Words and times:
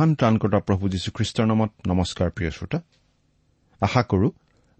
মহান 0.00 0.14
ত্ৰাণকৰ্তা 0.14 0.58
প্ৰভু 0.58 0.88
যীশুখ্ৰীষ্টৰ 0.88 1.46
নামত 1.46 1.70
নমস্কাৰ 1.86 2.30
প্ৰিয় 2.30 2.50
শ্ৰোতা। 2.50 2.78
আশা 3.80 4.02
কৰো 4.02 4.28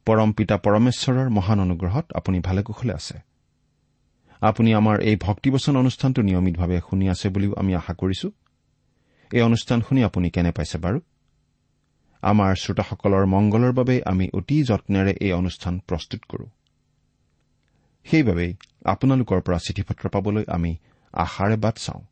পৰম 0.06 0.32
পিতা 0.32 0.56
পৰমেশ্বৰৰ 0.56 1.28
মহান 1.28 1.60
অনুগ্ৰহত 1.60 2.12
আপুনি 2.12 2.40
ভালে 2.40 2.62
কুশলে 2.62 2.92
আছে। 2.94 3.16
আপুনি 4.40 4.74
আমাৰ 4.74 5.00
এই 5.00 5.16
ভক্তিবচন 5.16 5.76
অনুষ্ঠানটো 5.76 6.22
নিয়মিতভাৱে 6.22 6.80
শুনি 6.90 7.08
আছে 7.08 7.28
বুলিও 7.28 7.52
আমি 7.54 7.74
আশা 7.74 7.94
কৰিছো। 7.94 8.28
এই 9.32 9.42
অনুষ্ঠান 9.42 9.80
শুনি 9.80 10.04
আপুনি 10.04 10.30
কেনে 10.30 10.52
পাইছে 10.52 10.78
বাৰু? 10.78 11.00
আমাৰ 12.22 12.54
শ্ৰোতাসকলৰ 12.54 13.26
মংগলৰ 13.26 13.72
বাবে 13.72 14.02
আমি 14.06 14.28
অতি 14.34 14.64
যত্নেৰে 14.64 15.12
এই 15.20 15.32
অনুষ্ঠান 15.32 15.80
প্ৰস্তুত 15.88 16.20
কৰো। 16.28 16.46
সেইবাবেই 18.04 18.54
আপোনালোকৰ 18.84 19.40
পৰা 19.40 19.58
চিঠি 19.58 19.82
পত্ৰ 19.82 20.08
পাবলৈ 20.08 20.44
আমি 20.48 20.76
আশাৰে 21.12 21.56
বাট 21.56 21.76
চাওঁ। 21.78 22.02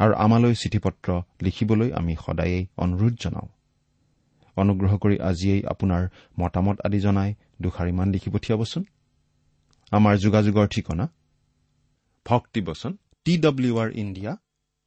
আৰু 0.00 0.12
আমালৈ 0.24 0.54
চিঠি 0.62 0.78
পত্ৰ 0.84 1.08
লিখিবলৈ 1.44 1.88
আমি 1.98 2.14
সদায়েই 2.24 2.64
অনুৰোধ 2.84 3.14
জনাওঁ। 3.22 3.48
অনুগ্ৰহ 4.56 4.92
কৰি 5.02 5.16
আজিয়েই 5.30 5.62
আপোনাৰ 5.72 6.02
মতামত 6.40 6.76
আদি 6.86 6.98
জনাই 7.06 7.30
দুষাৰিমান 7.62 8.08
লিখি 8.14 8.30
পঠিয়াবচোন। 8.34 8.82
আমাৰ 9.92 10.14
যোগাযোগৰ 10.24 10.66
ঠিকনা 10.74 11.04
ভক্তিবচন 12.26 12.92
টি 13.26 13.34
ডব্লিউ 13.46 13.74
আৰ 13.82 13.90
ইণ্ডিয়া 14.02 14.32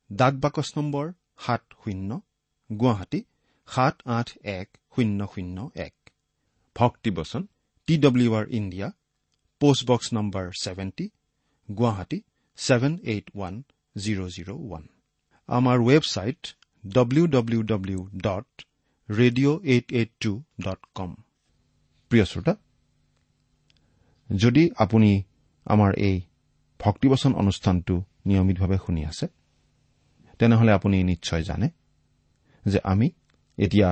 ডাক 0.09 0.33
বাকচ 0.43 0.67
নম্বৰ 0.77 1.05
সাত 1.45 1.63
শূন্য 1.81 2.09
গুৱাহাটী 2.69 3.19
সাত 3.67 3.95
আঠ 4.17 4.27
এক 4.57 4.67
শূন্য 4.93 5.19
শূন্য 5.33 5.57
এক। 5.87 5.95
ভক্তিবচন 6.75 7.41
T 7.87 7.93
W 8.05 8.31
R 8.39 8.45
India 8.59 8.87
post box 9.61 10.07
number 10.13 10.45
seventy 10.63 11.05
Guwahati 11.69 12.19
seven 12.59 12.93
eight 13.11 13.25
one 13.35 13.55
zero' 13.95 14.31
zero' 14.35 14.51
one. 14.57 14.83
আমাৰ 15.49 15.77
website 15.79 16.41
W 16.83 17.25
W 17.27 17.61
W 17.63 17.99
dot 18.17 18.47
radio' 19.09 19.59
eight 19.63 19.87
eight 19.91 20.11
two 20.19 20.31
dot 20.61 20.79
com 20.95 21.11
প্ৰিয় 22.11 22.25
শ্ৰোতা 22.25 22.53
যদি 24.29 24.63
আপুনি 24.75 25.11
আমাৰ 25.65 25.91
এই 25.99 26.17
ভক্তিবচন 26.79 27.31
অনুষ্ঠানটো 27.33 27.95
নিয়মিতভাৱে 28.25 28.77
শুনি 28.85 29.01
আছে 29.05 29.25
তেনেহলে 30.39 30.71
আপুনি 30.71 30.97
নিশ্চয় 31.03 31.43
জানে 31.43 31.67
যে 32.65 32.79
আমি 32.83 33.07
এতিয়া 33.57 33.89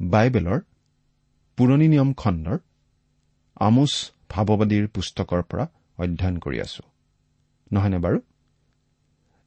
বাইবেলৰ 0.00 0.60
পুৰণি 1.58 1.86
নিয়ম 1.88 2.10
খণ্ডৰ 2.14 2.58
আমোচ 3.56 3.92
ভাৱবাদীৰ 4.30 4.84
পুস্তকৰ 4.88 5.42
পৰা 5.50 5.64
অধ্যয়ন 5.98 6.36
কৰি 6.38 6.58
আছো। 6.60 6.82
নহয়নে 7.70 7.98
বাৰু? 8.04 8.18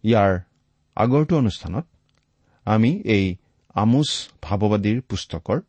ইয়াৰ 0.03 0.31
আগৰটো 0.97 1.33
অনুষ্ঠানত 1.37 1.85
আমি 2.65 2.91
এই 3.15 3.25
আমোচ 3.75 4.09
ভাৱবাদীৰ 4.43 4.97
পুস্তকৰ 5.09 5.59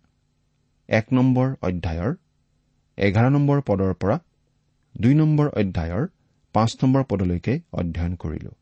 এক 0.88 1.06
নম্বৰ 1.12 1.48
অধ্যায়ৰ 1.62 2.12
এঘাৰ 2.98 3.28
নম্বৰ 3.30 3.58
পদৰ 3.68 3.92
পৰা 4.02 4.16
দুই 4.94 5.14
নম্বৰ 5.14 5.46
অধ্যায়ৰ 5.60 6.04
পাঁচ 6.54 6.70
নম্বৰ 6.82 7.02
পদলৈকে 7.10 7.54
অধ্যয়ন 7.72 8.14
কৰিলো। 8.14 8.52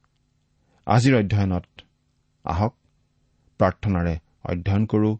আজিৰ 0.87 1.15
অধ্যয়নত 1.21 1.67
আহক 2.45 2.73
প্ৰাৰ্থনাৰে 3.61 4.15
অধ্যয়ন 4.51 4.85
কৰো। 4.93 5.11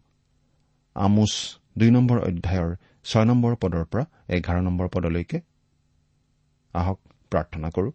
আমোচ 0.95 1.33
দুই 1.77 1.89
নম্বৰ 1.91 2.17
অধ্যায়ৰ 2.19 2.71
ছয় 3.05 3.25
নম্বৰ 3.25 3.53
পদৰ 3.61 3.83
পৰা 3.91 4.03
এঘাৰ 4.35 4.57
নম্বৰ 4.67 4.87
পদলৈকে 4.95 5.37
আহক 6.75 6.99
প্ৰাৰ্থনা 7.31 7.67
কৰো। 7.75 7.89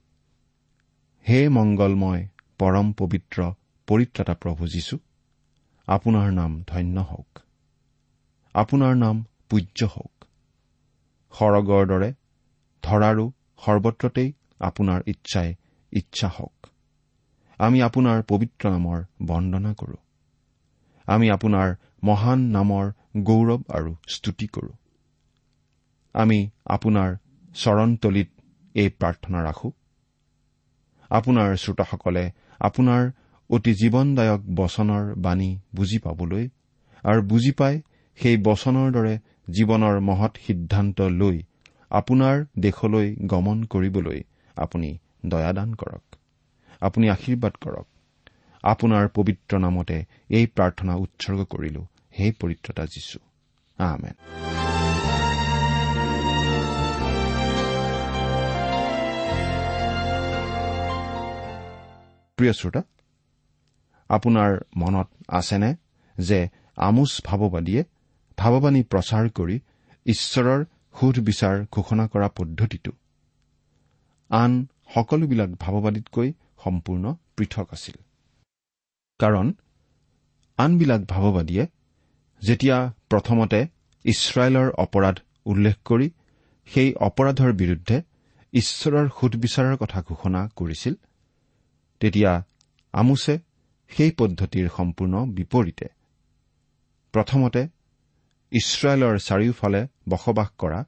হে 1.26 1.38
মংগলময় 1.48 2.22
পৰম 2.62 2.92
পবিত্ৰ 2.92 3.52
পৰিত্ৰাতা 3.88 4.34
প্ৰভু 4.34 4.66
যীশু 4.66 4.98
আপোনাৰ 5.86 6.32
নাম 6.32 6.64
ধন্য 6.66 7.00
হওক। 7.00 7.38
আপোনাৰ 8.54 8.96
নাম 8.96 9.24
পূজ্য 9.48 9.84
হওক। 9.84 10.24
সৰগৰ 11.32 11.86
দৰে 11.86 12.14
ধৰাৰো 12.82 13.30
সৰ্বত্ৰতেই 13.64 14.32
আপোনাৰ 14.60 15.02
ইচ্ছাই 15.06 15.54
ইচ্ছা 15.92 16.28
হওক। 16.28 16.66
আমি 17.58 17.82
আপোনাৰ 17.82 18.22
পবিত্ৰ 18.22 18.70
নামৰ 18.70 19.04
বন্দনা 19.22 19.74
কৰো। 19.74 19.96
আমি 21.06 21.30
আপোনাৰ 21.30 21.74
মহান 22.04 22.38
নামৰ 22.38 22.92
গৌৰৱ 23.16 23.62
আৰু 23.68 23.96
স্তুতি 24.08 24.46
কৰো। 24.46 24.72
আমি 26.14 26.50
আপোনাৰ 26.66 27.16
চৰণতলিত 27.54 28.30
এই 28.74 28.88
প্ৰাৰ্থনা 28.88 29.42
ৰাখো। 29.42 29.72
আপোনাৰ 31.10 31.56
শ্ৰোতাসকলে 31.56 32.30
আপোনাৰ 32.62 33.10
অতি 33.50 33.72
জীৱনদায়ক 33.74 34.42
বচনৰ 34.54 35.14
বাণী 35.16 35.50
বুজি 35.74 35.98
পাবলৈ 35.98 36.44
আৰু 37.04 37.22
বুজি 37.22 37.52
পাই 37.52 37.80
সেই 38.18 38.36
বচনৰ 38.36 38.92
দৰে 38.92 39.14
জীৱনৰ 39.52 40.00
মহৎ 40.00 40.38
সিদ্ধান্ত 40.46 41.00
লৈ 41.00 41.42
আপোনাৰ 41.90 42.44
দেশলৈ 42.58 43.08
গমন 43.26 43.64
কৰিবলৈ 43.64 44.22
আপুনি 44.56 44.90
দয়াদান 45.26 45.74
কৰক। 45.74 46.16
আপুনি 46.80 47.10
আশীৰ্বাদ 47.10 47.58
কৰক। 47.60 47.86
আপোনাৰ 48.64 49.08
পবিত্ৰ 49.08 49.58
নামতে 49.58 49.98
এই 50.30 50.46
প্ৰাৰ্থনা 50.46 50.94
উৎসৰ্গ 50.96 51.44
কৰিলো। 51.44 51.86
হে 52.18 52.32
পৰিত্ৰতা 52.40 52.84
যীশু। 52.86 53.18
আমেন। 53.78 54.51
প্ৰিয় 62.42 62.54
শ্ৰোতা 62.54 62.82
আপোনাৰ 64.10 64.50
মনত 64.76 65.08
আছেনে 65.38 65.70
যে 66.16 66.38
আমোচ 66.86 67.12
ভাৱবাদীয়ে 67.24 67.82
ভাৱবাণী 68.38 68.80
প্ৰচাৰ 68.92 69.28
কৰি 69.38 69.56
ঈশ্বৰৰ 70.06 70.64
সুধ 70.98 71.16
বিচাৰ 71.28 71.54
ঘোষণা 71.72 72.04
কৰা 72.06 72.28
পদ্ধতিটো 72.38 72.92
আন 74.30 74.52
সকলোবিলাক 74.94 75.50
ভাৱবাদীতকৈ 75.58 76.28
সম্পূৰ্ণ 76.64 77.04
পৃথক 77.36 77.66
আছিল? 77.72 77.96
কাৰণ 79.20 79.46
আনবিলাক 80.58 81.02
ভাৱবাদীয়ে 81.06 81.64
যেতিয়া 82.42 82.78
প্ৰথমতে 83.10 83.60
ইছৰাইলৰ 84.04 84.68
অপৰাধ 84.84 85.16
উল্লেখ 85.46 85.76
কৰি 85.84 86.08
সেই 86.68 86.90
অপৰাধৰ 87.08 87.52
বিৰুদ্ধে 87.52 87.96
ঈশ্বৰৰ 88.52 89.06
সুধবিচাৰৰ 89.18 89.76
কথা 89.76 89.98
ঘোষণা 90.08 90.40
কৰিছিল 90.56 90.94
তেতিয়া 92.02 92.32
আমোছে 92.94 93.34
সেই 93.90 94.10
পদ্ধতিৰ 94.20 94.66
সম্পূৰ্ণ 94.76 95.14
বিপৰীতে। 95.36 95.86
প্ৰথমতে 97.14 97.62
ইছৰাইলৰ 98.52 99.14
চাৰিওফালে 99.28 99.80
বসবাস 100.08 100.48
কৰা 100.58 100.80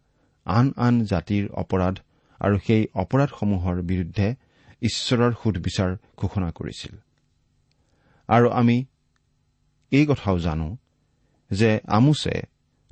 আন 0.47 0.67
আন 0.87 0.95
জাতিৰ 1.05 1.45
অপৰাধ 1.63 1.95
আৰু 2.41 2.57
সেই 2.67 2.83
অপৰাধসমূহৰ 3.03 3.77
বিৰুদ্ধে 3.91 4.29
ঈশ্বৰৰ 4.83 5.33
সুধবিচাৰ 5.43 5.91
ঘোষণা 6.21 6.49
কৰিছিল। 6.51 6.95
আৰু 8.29 8.47
আমি 8.61 8.77
এই 9.93 10.05
কথাও 10.07 10.37
জানো 10.39 10.69
যে 11.51 11.71
আমোছে 11.89 12.35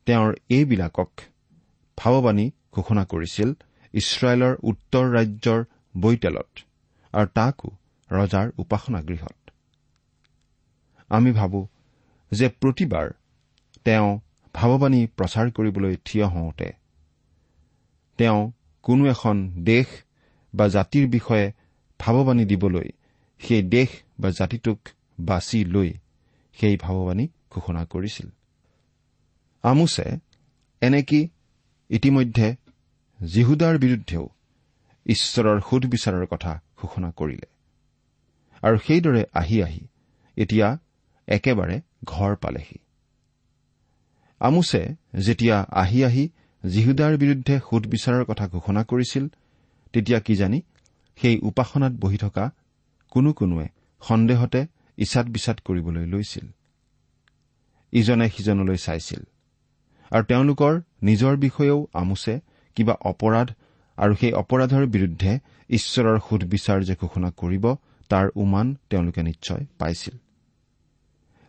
তেওঁৰ 0.06 0.30
এইবিলাকক 0.48 1.10
ভাৱবাণী 1.98 2.46
ঘোষণা 2.72 3.04
কৰিছিল 3.04 3.48
ইছৰাইলৰ 3.94 4.54
উত্তৰ 4.70 5.04
ৰাজ্যৰ 5.16 5.60
বৈতেলত 5.94 6.50
আৰু 7.14 7.28
তাকো 7.34 7.70
ৰজাৰ 8.12 8.46
উপাসনা 8.58 9.00
গৃহত। 9.02 9.50
আমি 11.10 11.32
ভাবো 11.32 11.60
যে 12.32 12.48
প্ৰতিবাৰ 12.60 13.10
তেওঁ 13.84 14.08
ভাৱবাণী 14.54 15.00
প্ৰচাৰ 15.16 15.50
কৰিবলৈ 15.50 15.96
থিয় 16.04 16.26
হওঁতে 16.26 16.72
তেওঁ 18.18 18.40
কোনো 18.82 19.06
এখন 19.06 19.36
দেশ 19.64 19.86
বা 20.54 20.68
জাতিৰ 20.68 21.08
বিষয়ে 21.08 21.52
ভাৱবাণী 22.00 22.44
দিবলৈ 22.44 22.88
সেই 23.40 23.62
দেশ 23.62 23.88
বা 24.20 24.30
জাতিটোক 24.30 24.78
বাছি 25.20 25.64
লৈ 25.64 25.90
সেই 26.52 26.76
ভাৱবাণী 26.76 27.28
ঘোষণা 27.50 27.82
কৰিছিল। 27.84 28.28
আমোছে 29.62 30.06
এনেকি 30.80 31.20
ইতিমধ্যে 31.90 32.48
জিহুদাৰ 33.20 33.78
বিৰুদ্ধেও 33.78 34.28
ঈশ্বৰৰ 35.06 35.60
সুধবিচাৰৰ 35.60 36.26
কথা 36.26 36.52
ঘোষণা 36.76 37.10
কৰিলে। 37.10 37.51
আৰু 38.62 38.76
সেইদৰে 38.86 39.22
আহি 39.34 39.56
আহি 39.62 39.82
এতিয়া 40.36 40.68
একেবাৰে 41.28 41.76
ঘৰ 42.04 42.32
পালেহি। 42.36 42.78
আমোছে 44.40 44.82
যেতিয়া 45.18 45.56
আহি 45.82 45.98
আহি 46.04 46.24
জিহুদাৰ 46.64 47.14
বিৰুদ্ধে 47.16 47.54
সুধবিচাৰৰ 47.70 48.24
কথা 48.24 48.44
ঘোষণা 48.48 48.82
কৰিছিল 48.84 49.24
তেতিয়া 49.92 50.18
কিজানি 50.20 50.58
সেই 51.18 51.36
উপাসনাত 51.42 51.92
বহি 52.00 52.18
থকা 52.18 52.44
কোনো 53.12 53.30
কোনোৱে 53.32 53.66
সন্দেহতে 54.02 54.60
ইচাদ 54.98 55.26
বিচাদ 55.30 55.56
কৰিবলৈ 55.66 56.06
লৈছিল। 56.06 56.46
ইজনে 57.92 58.26
সিজনলৈ 58.28 58.78
চাইছিল 58.86 59.22
আৰু 60.10 60.24
তেওঁলোকৰ 60.24 60.72
নিজৰ 61.02 61.34
বিষয়েও 61.36 61.78
আমোছে 61.92 62.34
কিবা 62.76 62.94
অপৰাধ 63.10 63.48
আৰু 63.98 64.12
সেই 64.20 64.32
অপৰাধৰ 64.32 64.84
বিৰুদ্ধে 64.86 65.32
ঈশ্বৰৰ 65.70 66.18
সুধবিচাৰ 66.28 66.78
যে 66.82 66.94
ঘোষণা 67.00 67.30
কৰিব 67.40 67.64
তাৰ 68.12 68.26
উমান 68.42 68.66
তেওঁলোকে 68.90 69.22
নিশ্চয় 69.22 69.62
পাইছিল। 69.78 70.14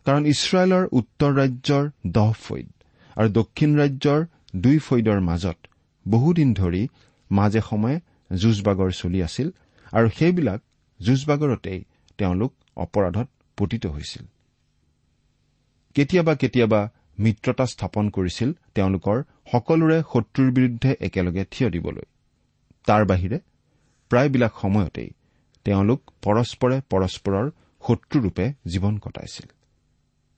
কাৰণ 0.06 0.22
ইছৰাইলৰ 0.26 0.84
উত্তৰ 0.98 1.32
ৰাজ্যৰ 1.40 1.84
দহ 2.06 2.30
ফৈদ 2.44 2.68
আৰু 3.16 3.28
দক্ষিণ 3.38 3.70
ৰাজ্যৰ 3.78 4.20
দুই 4.56 4.78
ফৈদৰ 4.86 5.20
মাজত 5.20 5.58
বহুদিন 6.06 6.48
ধৰি 6.54 6.82
মাজে 7.30 7.60
সময়ে 7.70 7.96
যুঁজবাগৰ 8.30 8.90
চলি 8.92 9.20
আছিল 9.22 9.48
আৰু 9.92 10.08
সেইবিলাক 10.18 10.60
যুঁজবাগৰতেই 11.00 11.80
তেওঁলোক 12.18 12.52
অপৰাধত 12.76 13.28
পতিত 13.58 13.84
হৈছিল। 13.86 14.24
কেতিয়াবা 15.96 16.34
কেতিয়াবা 16.34 16.80
মিত্ৰতা 17.18 17.64
স্থাপন 17.66 18.04
কৰিছিল 18.10 18.50
তেওঁলোকৰ 18.74 19.18
সকলোৰে 19.52 19.98
শত্ৰুৰ 20.12 20.48
বিৰুদ্ধে 20.50 20.90
একেলগে 21.00 21.44
থিয় 21.50 21.68
দিবলৈ। 21.70 22.06
তাৰ 22.86 23.02
বাহিৰে 23.10 23.38
প্ৰায়বিলাক 24.10 24.52
সময়তেই 24.62 25.10
তেওঁলোক 25.64 26.00
পৰস্পৰে 26.22 26.80
পৰস্পৰৰ 26.90 27.50
শত্ৰুৰূপে 27.82 28.52
জীৱন 28.66 28.98
কটাইছিল। 28.98 29.48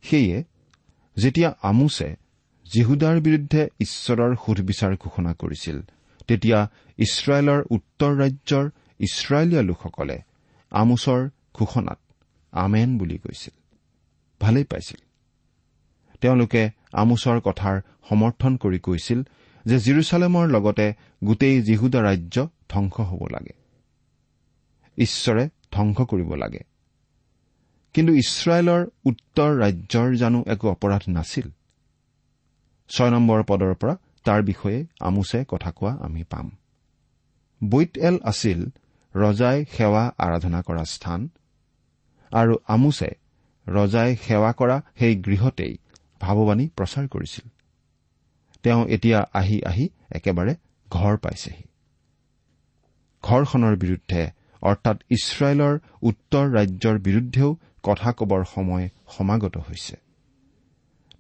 সেয়ে 0.03 0.45
যেতিয়া 1.17 1.55
আমোছে 1.63 2.09
জিহুদাৰ 2.67 3.21
বিৰুদ্ধে 3.21 3.69
ঈশ্বৰৰ 3.81 4.37
সুধবিচাৰ 4.37 4.97
ঘোষণা 4.97 5.33
কৰিছিল 5.35 5.77
তেতিয়া 6.29 6.59
ইছৰাইলৰ 6.99 7.61
উত্তৰ 7.71 8.13
ৰাজ্যৰ 8.17 8.71
ইছৰাইলীয়া 9.01 9.63
লোকসকলে 9.63 10.17
আমোচৰ 10.71 11.21
ঘোষণাত 11.55 11.99
আমেন 12.53 12.99
বুলি 12.99 13.19
কৈছিল। 13.19 13.55
ভালেই 14.41 14.65
পাইছিল। 14.65 15.01
তেওঁলোকে 16.21 16.71
আমোচৰ 16.93 17.41
কথাৰ 17.41 17.77
সমৰ্থন 18.09 18.57
কৰি 18.57 18.79
কৈছিল 18.79 19.23
যে 19.67 19.77
জিৰচালেমৰ 19.79 20.47
লগতে 20.49 20.87
গোটেই 21.25 21.63
জিহুদা 21.63 22.01
ৰাজ্য 22.03 22.37
ধ্বংস 22.69 23.01
হ'ব 23.01 23.23
লাগে। 23.33 23.66
ঈশ্বৰে 24.99 25.49
ধ্বংস 25.73 26.01
কৰিব 26.01 26.35
লাগে। 26.35 26.61
কিন্তু 27.95 28.15
ইছৰাইলৰ 28.15 28.87
উত্তৰ 29.05 29.59
ৰাজ্যৰ 29.59 30.17
জানো 30.17 30.45
একো 30.47 30.71
অপৰাধ 30.71 31.03
নাছিল। 31.09 31.51
ছয় 32.89 33.11
নম্বৰ 33.11 33.43
পদৰ 33.43 33.75
পৰা 33.75 33.97
তাৰ 34.25 34.43
বিষয়ে 34.43 34.87
আমোছে 35.01 35.45
কথা 35.49 35.71
কোৱা 35.71 35.93
আমি 36.01 36.25
পাম। 36.25 36.51
বৈত 37.71 37.99
এল 37.99 38.19
আছিল 38.25 38.71
ৰজাই 39.15 39.65
সেৱা 39.65 40.15
আৰাধনা 40.19 40.63
কৰা 40.63 40.85
স্থান 40.85 41.29
আৰু 42.33 42.57
আমোছে 42.69 43.11
ৰজাই 43.69 44.17
সেৱা 44.17 44.53
কৰা 44.53 44.83
সেই 44.99 45.17
গৃহতেই 45.17 45.79
ভাৱবাণী 46.21 46.69
প্ৰচাৰ 46.77 47.09
কৰিছিল। 47.09 47.49
তেওঁ 48.63 48.87
এতিয়া 48.87 49.19
আহি 49.33 49.63
আহি 49.63 49.89
একেবাৰে 50.11 50.55
ঘৰ 50.91 51.17
পাইছেহি। 51.17 51.63
ঘৰখনৰ 53.23 53.77
বিৰুদ্ধে 53.77 54.31
অৰ্থাৎ 54.63 55.03
ইছৰাইলৰ 55.11 55.79
উত্তৰ 56.03 56.51
ৰাজ্যৰ 56.51 56.99
বিৰুদ্ধেও 56.99 57.57
কথা 57.83 58.13
কবৰ 58.13 58.45
সময় 58.55 58.89
সমাগত 59.09 59.57
হৈছে। 59.57 59.97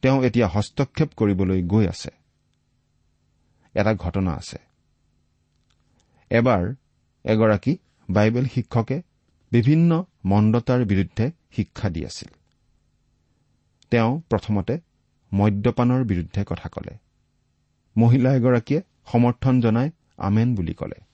তেওঁ 0.03 0.25
এতিয়া 0.25 0.49
হস্তক্ষেপ 0.49 1.09
কৰিবলৈ 1.17 1.63
গৈ 1.63 1.87
আছে। 1.87 2.11
এটা 3.75 3.95
ঘটনা 3.95 4.33
আছে। 4.33 4.59
এবাৰ 6.31 6.75
এগৰাকী 7.25 7.77
বাইবেল 8.11 8.47
শিক্ষকে 8.47 9.03
বিভিন্ন 9.51 10.05
মন্দতাৰ 10.25 10.85
বিৰুদ্ধে 10.85 11.31
শিক্ষা 11.53 11.91
দি 11.91 12.05
আছিল। 12.05 12.29
তেওঁ 13.91 14.21
প্ৰথমতে 14.21 14.79
মদ্যপানৰ 15.35 16.05
বিৰুদ্ধে 16.05 16.45
কথা 16.47 16.69
কলে। 16.69 16.97
মহিলা 17.97 18.35
এগৰাকীয়ে 18.35 18.83
সমৰ্থন 19.13 19.61
জনাই 19.61 19.91
আমেন 20.17 20.55
বুলি 20.55 20.75
কলে। 20.75 21.06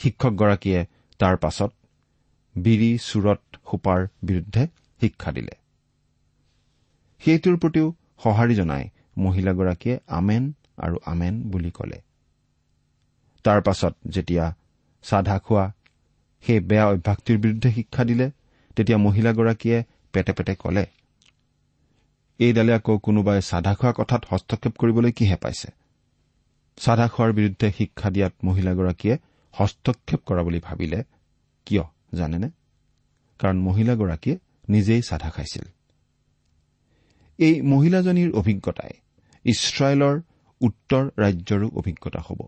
শিক্ষকগৰাকীয়ে 0.00 0.80
তাৰ 1.20 1.36
পাছত 1.36 1.70
বিৰি 2.56 2.90
চুৰত 2.98 3.40
সোপাৰ 3.70 4.00
বিৰুদ্ধে 4.22 4.62
শিক্ষা 5.00 5.30
দিলে। 5.32 5.54
সেইটোৰ 7.22 7.56
প্ৰতিও 7.56 7.86
সঁহাৰি 8.22 8.54
জনাই 8.54 8.84
মহিলাগৰাকীয়ে 9.18 9.96
আমেন 10.06 10.42
আৰু 10.78 10.96
আমেন 11.06 11.34
বুলি 11.50 11.70
কলে। 11.70 11.98
তাৰ 13.44 13.60
পাছত 13.62 13.94
যেতিয়া 14.08 14.44
চাধা 15.04 15.36
খোৱা 15.38 15.64
সেই 16.44 16.60
বেয়া 16.60 16.86
অভ্যাসটিৰ 16.86 17.38
বিৰুদ্ধে 17.38 17.70
শিক্ষা 17.72 18.04
দিলে 18.04 18.26
তেতিয়া 18.76 18.98
মহিলাগৰাকীয়ে 18.98 19.78
পেটে 20.12 20.32
পেটে 20.32 20.54
কলে 20.54 20.84
এইডালে 22.40 22.72
আকৌ 22.72 22.98
কোনোবাই 22.98 23.38
চাধা 23.42 23.72
খোৱা 23.74 23.92
কথাত 23.92 24.22
হস্তক্ষেপ 24.30 24.72
কৰিবলৈ 24.76 25.12
কিহে 25.12 25.36
পাইছে? 25.36 25.68
চাধা 26.78 27.06
খোৱাৰ 27.08 27.32
বিৰুদ্ধে 27.32 27.68
শিক্ষা 27.72 28.08
দিয়াত 28.10 28.34
মহিলাগৰাকীয়ে 28.44 29.16
হস্তক্ষেপ 29.58 30.20
কৰা 30.26 30.42
বুলি 30.42 30.58
ভাবিলে 30.58 31.02
কিয় 31.66 31.82
জানেনে? 32.14 32.50
কাৰণ 33.38 33.58
মহিলাগৰাকীয়ে 33.58 34.38
নিজেই 34.68 35.02
চাধা 35.02 35.30
খাইছিল। 35.30 35.62
এই 37.38 37.62
মহিলাজনীৰ 37.62 38.32
অভিজ্ঞতাই 38.32 38.90
ইছৰাইলৰ 39.44 40.20
উত্তৰ 40.60 41.10
ৰাজ্যৰো 41.18 41.68
অভিজ্ঞতা 41.68 42.20
হ'ব। 42.20 42.46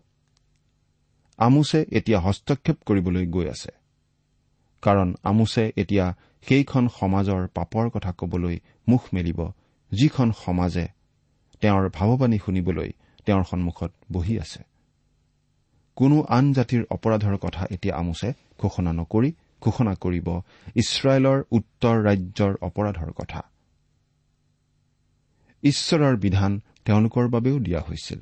আমোছে 1.37 1.85
এতিয়া 1.91 2.19
হস্তক্ষেপ 2.19 2.77
কৰিবলৈ 2.85 3.27
গৈ 3.27 3.49
আছে। 3.49 3.71
কাৰণ 4.81 5.15
আমোছে 5.23 5.71
এতিয়া 5.75 6.15
সেইখন 6.41 6.87
সমাজৰ 6.99 7.47
পাপৰ 7.47 7.89
কথা 7.89 8.11
কবলৈ 8.17 8.59
মুখ 8.87 9.01
মেলিব 9.13 9.51
যিখন 9.91 10.31
সমাজে 10.45 10.87
তেওঁৰ 11.61 11.89
ভাৱবাণী 11.89 12.39
শুনিবলৈ 12.45 12.91
তেওঁৰ 13.25 13.43
সন্মুখত 13.43 13.93
বহি 14.11 14.39
আছে। 14.39 14.63
কোনো 15.99 16.17
আন 16.37 16.45
জাতিৰ 16.53 16.83
অপৰাধৰ 16.95 17.37
কথা 17.37 17.63
এতিয়া 17.71 17.93
আমোছে 17.95 18.27
ঘোষণা 18.59 18.91
নকৰি 18.93 19.29
ঘোষণা 19.61 19.93
কৰিব 19.95 20.27
ইছৰাইলৰ 20.75 21.39
উত্তৰ 21.51 21.95
ৰাজ্যৰ 22.07 22.53
অপৰাধৰ 22.61 23.11
কথা। 23.11 23.41
ঈশ্বৰৰ 25.63 26.15
বিধান 26.17 26.51
তেওঁলোকৰ 26.85 27.25
বাবেও 27.27 27.57
দিয়া 27.59 27.81
হৈছিল। 27.81 28.19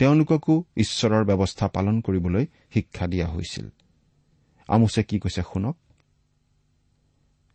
তেওঁলোককো 0.00 0.54
ঈশ্বৰৰ 0.76 1.22
ব্যৱস্থা 1.24 1.66
পালন 1.68 1.96
কৰিবলৈ 2.00 2.44
শিক্ষা 2.74 3.06
দিয়া 3.06 3.26
হৈছিল। 3.26 3.66
আমোছে 4.68 5.02
কি 5.02 5.16
কৈছে 5.18 5.42
শুনক? 5.42 5.76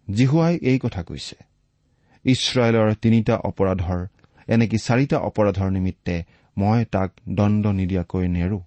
জিহুৱাই 0.08 0.56
এই 0.62 0.80
কথা 0.80 1.02
কৈছে 1.04 1.38
ইছৰাইলৰ 2.26 2.90
তিনিটা 3.04 3.36
অপৰাধৰ 3.50 4.02
এনেকি 4.48 4.78
চাৰিটা 4.78 5.18
অপৰাধৰ 5.20 5.70
নিমিত্তে 5.72 6.16
মই 6.58 6.80
তাক 6.94 7.10
দণ্ড 7.30 7.64
নিদিয়াকৈ 7.80 8.26
নেৰো। 8.28 8.60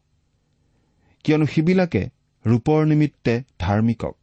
কিয়নো 1.25 1.47
সিবিলাকে 1.47 2.03
ৰূপৰ 2.45 2.87
নিমিত্তে 2.87 3.35
ধাৰ্মিকক 3.59 4.17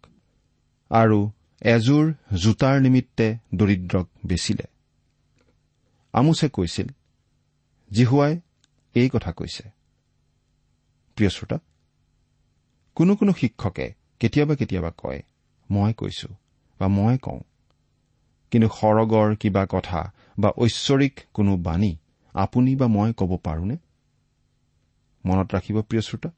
আৰু 0.92 1.20
এযোৰ 1.62 2.06
জোতাৰ 2.34 2.82
নিমিত্তে 2.82 3.28
দৰিদ্ৰক 3.56 4.08
বেচিলে। 4.26 4.66
আমোছে 6.14 6.48
কৈছিল 6.50 6.88
জিহুৱাই 7.92 8.34
এই 8.96 9.10
কথা 9.10 9.32
কৈছে। 9.32 9.64
প্ৰিয় 11.18 11.30
শ্ৰোতা 11.30 11.58
কোনো 12.96 13.16
কোনো 13.16 13.32
শিক্ষকে 13.34 13.94
কেতিয়াবা 14.20 14.56
কেতিয়াবা 14.56 14.92
কয় 14.98 15.22
মই 15.72 15.94
কৈছো 15.94 16.30
বা 16.80 16.88
মই 16.88 17.18
কওঁ। 17.18 17.42
কিন্তু 18.52 18.68
সৰগৰ 18.70 19.36
কিবা 19.36 19.64
কথা 19.70 20.14
বা 20.40 20.50
ঐশ্বৰিক 20.58 21.16
কোনো 21.34 21.58
বাণী 21.58 21.98
আপুনি 22.34 22.76
বা 22.76 22.88
মই 22.88 23.14
ক'ব 23.18 23.32
পাৰোনে? 23.44 23.78
মনত 25.26 25.48
ৰাখিব 25.56 25.78
প্ৰিয় 25.82 26.02
শ্ৰোতা 26.02 26.30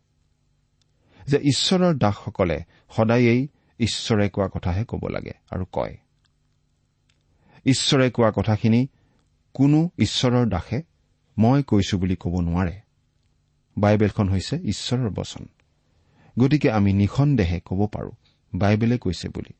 যে 1.29 1.38
ঈশ্বৰৰ 1.43 1.93
দাসসকলে 1.98 2.57
সদায়েই 2.95 3.41
ঈশ্বৰে 3.79 4.29
কোৱা 4.29 4.48
কথাহে 4.48 4.83
ক'ব 4.88 5.07
লাগে 5.07 5.33
আৰু 5.51 5.65
কয়। 5.71 5.95
ঈশ্বৰে 7.65 8.07
কোৱা 8.12 8.29
কথাখিনি 8.36 8.81
কোনো 9.53 9.79
ঈশ্বৰৰ 9.98 10.45
দাসে 10.50 10.79
মই 11.38 11.63
কৈছো 11.63 11.95
বুলি 11.98 12.15
ক'ব 12.15 12.33
নোৱাৰে। 12.41 12.75
বাইবেলখন 13.77 14.27
হৈছে 14.29 14.55
ঈশ্বৰৰ 14.63 15.09
বচন। 15.09 15.43
গতিকে 16.39 16.69
আমি 16.71 16.91
নিঃসন্দেহে 16.93 17.59
ক'ব 17.65 17.88
পাৰো 17.88 18.12
বাইবেলে 18.53 18.98
কৈছে 18.98 19.27
বুলি। 19.29 19.53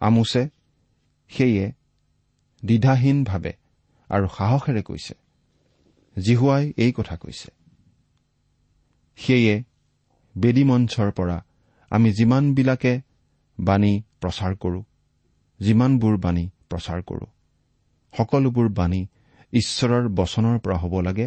আমোছে 0.00 0.42
সেয়ে 1.28 1.66
দ্বিধাহীনভাৱে 2.64 3.52
আৰু 4.08 4.26
সাহসেৰে 4.36 4.82
কৈছে 4.82 5.14
জিহুৱাই 6.16 6.72
এই 6.76 6.92
কথা 6.92 7.16
কৈছে। 7.16 7.50
সেয়ে 9.16 9.54
বেদী 10.38 10.64
মঞ্চৰ 10.64 11.10
পৰা 11.10 11.44
আমি 11.90 12.12
যিমানবিলাকে 12.12 12.92
বাণী 13.60 13.92
প্ৰচাৰ 14.20 14.52
কৰো 14.56 14.80
যিমানবোৰ 15.60 16.16
বাণী 16.16 16.44
প্ৰচাৰ 16.70 17.02
কৰো 17.02 17.26
সকলোবোৰ 18.18 18.68
বাণী 18.68 19.06
ঈশ্বৰৰ 19.52 20.08
বচনৰ 20.08 20.58
পৰা 20.58 20.76
হ'ব 20.76 20.94
লাগে 21.00 21.26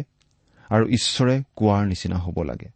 আৰু 0.70 0.84
ঈশ্বৰে 0.88 1.34
কোৱাৰ 1.56 1.86
নিচিনা 1.86 2.18
হ'ব 2.18 2.42
লাগে। 2.42 2.68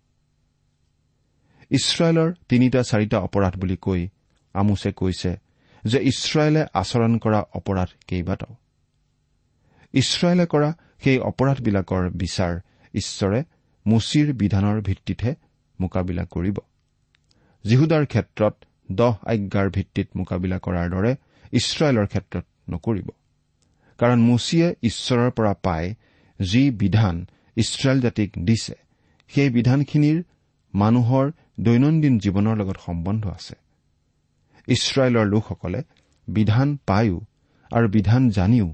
ইছৰাইলৰ 1.71 2.29
তিনিটা 2.49 2.81
চাৰিটা 2.83 3.19
অপৰাধ 3.19 3.55
বুলি 3.59 3.77
কৈ 3.77 4.09
আমোছে 4.55 4.91
কৈছে 4.93 5.31
যে 5.85 5.99
ইছৰাইলে 6.03 6.63
আচৰণ 6.75 7.19
কৰা 7.19 7.41
অপৰাধ 7.55 7.89
কেইবাটাও। 8.07 8.55
ইছৰাইলে 9.95 10.47
কৰা 10.47 10.71
সেই 11.03 11.19
অপৰাধবিলাকৰ 11.19 12.11
বিচাৰ 12.11 12.53
ঈশ্বৰে 12.95 13.45
মুচিৰ 13.87 14.33
বিধানৰ 14.33 14.81
ভিত্তিতহে 14.81 15.33
মোকাবিলা 15.81 16.25
কৰিব। 16.25 16.59
জিহুদাৰ 17.65 18.05
ক্ষেত্ৰত 18.07 18.55
দহ 18.93 19.15
আজ্ঞাৰ 19.33 19.69
ভিত্তিত 19.71 20.09
মোকাবিলা 20.17 20.59
কৰাৰ 20.59 20.87
দৰে 20.91 21.13
ইছৰাইলৰ 21.53 22.07
ক্ষেত্ৰত 22.07 22.45
নকৰিব। 22.71 23.09
কাৰণ 23.99 24.19
মুচিয়ে 24.21 24.69
ঈশ্বৰৰ 24.83 25.31
পৰা 25.31 25.53
পাই 25.67 25.85
যি 26.41 26.63
বিধান 26.71 27.17
ইছৰাইল 27.57 27.99
জাতিক 28.01 28.31
দিছে। 28.39 28.75
সেই 29.31 29.49
বিধানখিনিৰ 29.51 30.19
মানুহৰ 30.75 31.27
দৈনন্দিন 31.61 32.15
জীৱনৰ 32.19 32.55
লগত 32.57 32.77
সম্বন্ধ 32.87 33.25
আছে। 33.29 33.55
ইছৰাইলৰ 34.69 35.27
লোকসকলে 35.27 35.81
বিধান 36.29 36.69
পায়ো 36.87 37.17
আৰু 37.71 37.87
বিধান 37.89 38.23
জানিও 38.31 38.69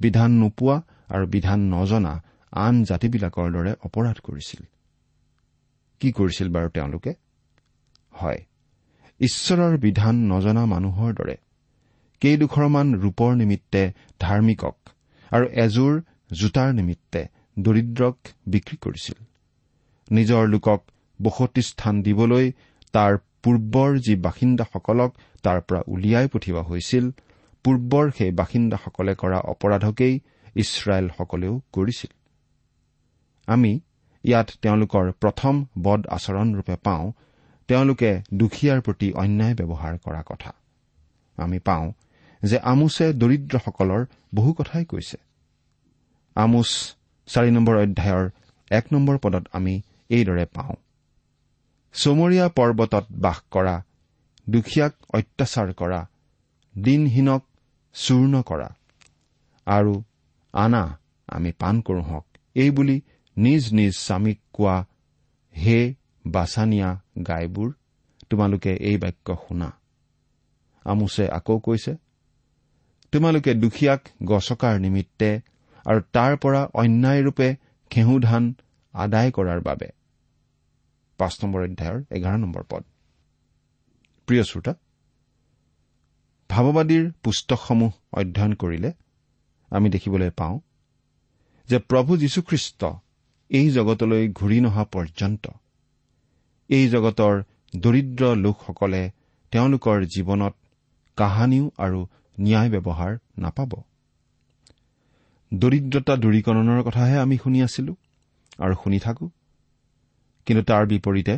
বিধান 0.00 0.30
নোপোৱা 0.40 0.76
আৰু 1.08 1.24
বিধান 1.26 1.60
নজনা 1.74 2.12
আন 2.52 2.74
জাতিবিলাকৰ 2.84 3.48
দৰে 3.52 3.72
অপৰাধ 3.86 4.16
কৰিছিল। 4.20 4.62
কি 6.00 6.12
কৰিছিল 6.12 6.48
বাৰু 6.48 6.68
তেওঁলোকে? 6.68 7.12
হয়। 8.12 8.40
ঈশ্বৰৰ 9.20 9.78
বিধান 9.78 10.14
নজনা 10.14 10.66
মানুহৰ 10.66 11.12
দৰে। 11.14 11.36
কেইডোখৰমান 12.20 12.94
ৰূপৰ 12.94 13.36
নিমিত্তে 13.36 13.82
ধাৰ্মিকক 14.20 14.76
আৰু 15.32 15.46
এযোৰ 15.64 16.02
জোতাৰ 16.32 16.72
নিমিত্তে 16.72 17.20
দৰিদ্ৰক 17.58 18.16
বিক্ৰী 18.46 18.76
কৰিছিল। 18.76 19.16
নিজৰ 20.10 20.48
লোকক 20.48 20.80
বসতি 21.22 21.62
স্থান 21.62 22.02
দিবলৈ 22.02 22.52
তাৰ 22.92 23.18
পূৰ্বৰ 23.42 23.98
যি 23.98 24.14
বাসিন্দাসকলক 24.16 25.10
তাৰ 25.42 25.60
পৰা 25.60 25.80
উলিয়াই 25.86 26.28
পঠিওৱা 26.28 26.62
হৈছিল 26.62 27.04
পূৰ্বৰ 27.64 28.10
সেই 28.10 28.30
বাসিন্দাসকলে 28.30 29.14
কৰা 29.14 29.38
অপৰাধকেই 29.52 30.14
ইছৰাইলসকলেও 30.56 31.60
কৰিছিল। 31.72 32.12
আমি 33.46 33.80
ইয়াত 34.26 34.48
তেওঁলোকৰ 34.62 35.06
প্ৰথম 35.22 35.54
বদ 35.82 36.00
আচৰণৰূপে 36.16 36.76
পাওঁ 36.82 37.04
তেওঁলোকে 37.68 38.10
দুখীয়াৰ 38.32 38.80
প্ৰতি 38.80 39.08
অন্যায় 39.12 39.54
ব্যৱহাৰ 39.54 39.94
কৰা 39.98 40.22
কথা। 40.22 40.50
আমি 41.38 41.58
পাওঁ 41.58 41.86
যে 42.42 42.56
আমোছে 42.62 43.06
দৰিদ্ৰসকলৰ 43.12 44.02
বহু 44.34 44.50
কথাই 44.52 44.84
কৈছে। 44.84 45.18
আমোচ 46.36 46.70
চাৰি 47.28 47.50
নম্বৰ 47.50 47.74
অধ্যায়ৰ 47.76 48.24
এক 48.70 48.84
নম্বৰ 48.92 49.16
পদত 49.18 49.44
আমি 49.52 49.74
এইদৰে 50.10 50.44
পাওঁ। 50.56 50.76
চমৰীয়া 51.94 52.46
পৰ্বতত 52.48 53.06
বাস 53.18 53.38
কৰা 53.50 53.74
দুখীয়াক 54.46 54.94
অত্যাচাৰ 55.14 55.68
কৰা 55.72 56.00
দিনহীনক 56.74 57.42
চূৰ্ণ 57.94 58.42
কৰা 58.42 58.68
আৰু 59.66 59.94
আনা 60.54 60.82
আমি 61.28 61.50
পাণ 61.52 61.74
কৰো 61.80 62.02
হওক 62.02 62.26
এইবুলি 62.56 62.96
নিজ 63.36 63.62
নিজ 63.72 63.92
স্বামীক 64.06 64.38
কোৱা 64.52 64.76
হে 65.54 65.78
বাছানিয়া 66.26 66.90
গাইবোৰ 67.28 67.68
তোমালোকে 68.30 68.72
এই 68.88 68.96
বাক্য 68.96 69.28
শুনা। 69.48 69.68
আমোছে 70.86 71.24
আকৌ 71.28 71.56
কৈছে 71.58 71.92
তোমালোকে 73.12 73.52
দুখীয়াক 73.54 74.02
গছকাৰ 74.24 74.74
নিমিত্তে 74.80 75.30
আৰু 75.86 76.00
তাৰ 76.12 76.32
পৰা 76.42 76.62
অন্যায়ৰূপে 76.74 77.48
ঘেঁহু 77.90 78.14
ধান 78.20 78.44
আদায় 78.94 79.30
কৰাৰ 79.30 79.60
বাবে। 79.60 79.88
পাঁচ 81.18 81.34
নম্বৰ 81.44 81.60
অধ্যায়ৰ 81.62 81.98
এঘাৰ 82.16 82.36
নম্বৰ 82.38 82.62
পদ। 82.70 82.82
প্ৰিয় 84.28 84.42
শ্ৰোতা 84.42 84.72
ভাৱবাদীৰ 86.50 87.04
পুস্তকসমূহ 87.22 87.92
অধ্যয়ন 88.12 88.52
কৰিলে 88.54 88.90
আমি 89.70 89.88
দেখিবলৈ 89.90 90.30
পাওঁ 90.30 90.56
যে 91.68 91.78
প্ৰভু 91.90 92.12
যীশুখ্ৰীষ্ট 92.16 92.80
এই 93.50 93.70
জগতলৈ 93.70 94.28
ঘূৰি 94.28 94.60
নহা 94.60 94.84
পৰ্যন্ত। 94.84 95.44
এই 96.70 96.88
জগতৰ 96.88 97.34
দৰিদ্ৰ 97.76 98.22
লোকসকলে 98.36 99.02
তেওঁলোকৰ 99.52 99.98
জীৱনত 100.04 100.54
কাহানিও 101.18 101.66
আৰু 101.78 102.00
ন্যায় 102.38 102.70
ব্যৱহাৰ 102.70 103.12
নাপাব। 103.38 103.70
দৰিদ্ৰতা 105.52 106.14
দূৰীকৰণৰ 106.16 106.82
কথাহে 106.82 107.16
আমি 107.18 107.36
শুনি 107.38 107.62
আছিলো 107.62 107.92
আৰু 108.58 108.74
শুনি 108.84 108.98
থাকো। 108.98 109.26
কিন্তু 110.46 110.62
তাৰ 110.62 110.82
বিপৰীতে 110.86 111.34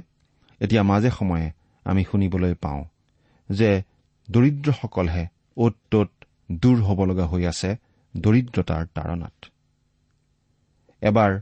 এতিয়া 0.61 0.83
মাজে 0.83 1.11
সময়ে 1.11 1.47
আমি 1.85 2.03
শুনিবলৈ 2.05 2.55
পাওঁ 2.55 2.83
যে 3.49 3.71
দৰিদ্ৰসকলহে 4.29 5.25
অ'ত 5.57 5.75
ত'ত 5.91 6.11
দূৰ 6.53 6.79
হ'ব 6.83 6.99
লগা 7.05 7.27
হৈ 7.27 7.43
আছে 7.47 7.71
দৰিদ্ৰতাৰ 8.17 8.83
তাৰণাত। 8.95 9.37
এবাৰ 11.03 11.33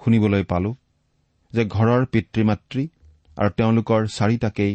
শুনিবলৈ 0.00 0.44
পালো 0.44 0.70
যে 1.52 1.62
ঘৰৰ 1.66 2.02
পিতৃ 2.12 2.42
মাতৃ 2.44 2.82
আৰু 3.36 3.50
তেওঁলোকৰ 3.50 4.00
চাৰিটাকেই 4.08 4.74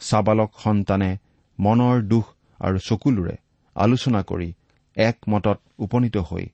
চাবালক 0.00 0.50
সন্তানে 0.58 1.10
মনৰ 1.58 2.02
দুখ 2.02 2.24
আৰু 2.60 2.78
চকুলোৰে 2.78 3.36
আলোচনা 3.76 4.20
কৰি 4.22 4.48
একমতত 4.96 5.58
উপনীত 5.78 6.16
হৈ 6.28 6.44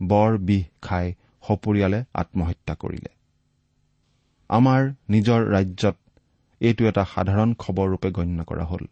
বৰ 0.00 0.30
বিষ 0.38 0.64
খাই 0.82 1.06
সপৰিয়ালে 1.44 2.00
আত্মহত্যা 2.14 2.74
কৰিলে। 2.74 3.10
আমাৰ 4.50 4.82
নিজৰ 5.10 5.40
ৰাজ্যত 5.50 5.96
এইটো 6.60 6.82
এটা 6.86 7.04
সাধাৰণ 7.04 7.54
খবৰৰূপে 7.54 8.10
গণ্য 8.10 8.44
কৰা 8.44 8.64
হ'ল। 8.64 8.84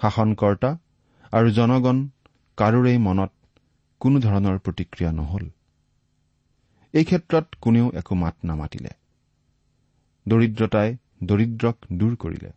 শাসনকৰ্তা 0.00 0.70
আৰু 1.32 1.48
জনগণ 1.50 1.98
কাৰোৰেই 2.58 2.98
মনত 2.98 3.32
কোনো 4.00 4.16
ধৰণৰ 4.20 4.56
প্ৰতিক্ৰিয়া 4.58 5.12
নহল। 5.12 5.44
এই 6.92 7.04
ক্ষেত্ৰত 7.04 7.54
কোনেও 7.60 7.92
একো 7.94 8.14
মাত 8.14 8.36
নামাতিলে। 8.44 8.90
দৰিদ্ৰতাই 10.28 10.96
দৰিদ্ৰক 11.24 11.76
দূৰ 11.92 12.16
কৰিলে। 12.16 12.50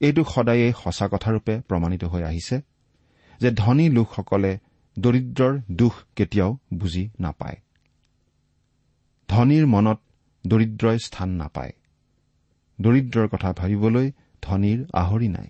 এইটো 0.00 0.24
সদায়েই 0.24 0.72
সঁচা 0.84 1.08
কথাৰূপে 1.08 1.60
প্ৰমাণিত 1.60 2.04
হৈ 2.04 2.22
আহিছে 2.22 2.60
যে 3.40 3.50
ধনী 3.50 3.88
লোকসকলে 3.88 4.58
দৰিদ্ৰৰ 4.98 5.60
দুখ 5.72 5.94
কেতিয়াও 6.16 6.58
বুজি 6.74 7.10
নাপায়। 7.20 7.56
ধনীৰ 9.28 9.66
মনত 9.66 10.00
দৰিদ্ৰই 10.46 10.98
স্থান 10.98 11.28
নাপায়। 11.28 11.72
দৰিদ্ৰৰ 12.80 13.28
কথা 13.28 13.52
ভাবিবলৈ 13.52 14.12
ধনীৰ 14.42 14.86
আহৰি 14.94 15.28
নাই। 15.28 15.46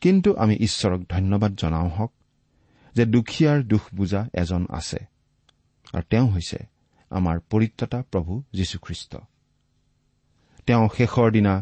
কিন্তু 0.00 0.34
আমি 0.34 0.54
ঈশ্বৰক 0.54 1.04
ধন্যবাদ 1.08 1.54
জনাওঁ 1.54 1.90
হওক 1.90 2.12
যে 2.94 3.06
দুখীয়াৰ 3.06 3.62
দুখ 3.62 3.80
বুজা 3.94 4.28
এজন 4.34 4.66
আছে। 4.70 5.13
আৰু 5.92 6.04
তেওঁ 6.10 6.26
হৈছে 6.30 6.60
আমাৰ 7.10 7.36
পৰিত্ৰতা 7.50 7.98
প্ৰভু 8.10 8.32
যীশুখ্ৰীষ্ট। 8.52 9.12
তেওঁ 10.66 10.84
শেষৰ 10.96 11.28
দিনা 11.30 11.54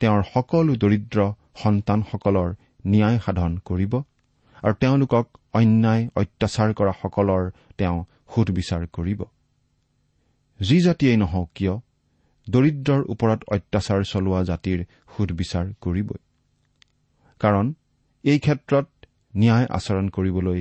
তেওঁৰ 0.00 0.22
সকলো 0.34 0.72
দৰিদ্ৰ 0.76 1.18
সন্তানসকলৰ 1.62 2.48
ন্যায় 2.86 3.18
সাধন 3.24 3.52
কৰিব 3.58 3.92
আৰু 4.62 4.74
তেওঁলোকক 4.74 5.26
অন্যায় 5.54 6.02
অত্যাচাৰ 6.16 6.70
কৰা 6.74 6.92
সকলৰ 7.02 7.42
তেওঁ 7.78 7.98
সুধবিচাৰ 8.34 8.82
কৰিব। 8.86 9.20
যি 10.60 10.76
জাতিয়েই 10.80 11.16
নহওক 11.16 11.48
কিয় 11.54 11.74
দৰিদ্ৰৰ 12.46 13.02
ওপৰত 13.12 13.40
অত্যাচাৰ 13.54 14.00
চলোৱা 14.04 14.40
জাতিৰ 14.44 14.78
সুধবিচাৰ 15.16 15.66
কৰিবই। 15.80 16.20
কাৰণ 17.40 17.66
এই 18.24 18.38
ক্ষেত্ৰত 18.38 18.86
ন্যায় 19.34 19.66
আচৰণ 19.70 20.06
কৰিবলৈ 20.08 20.60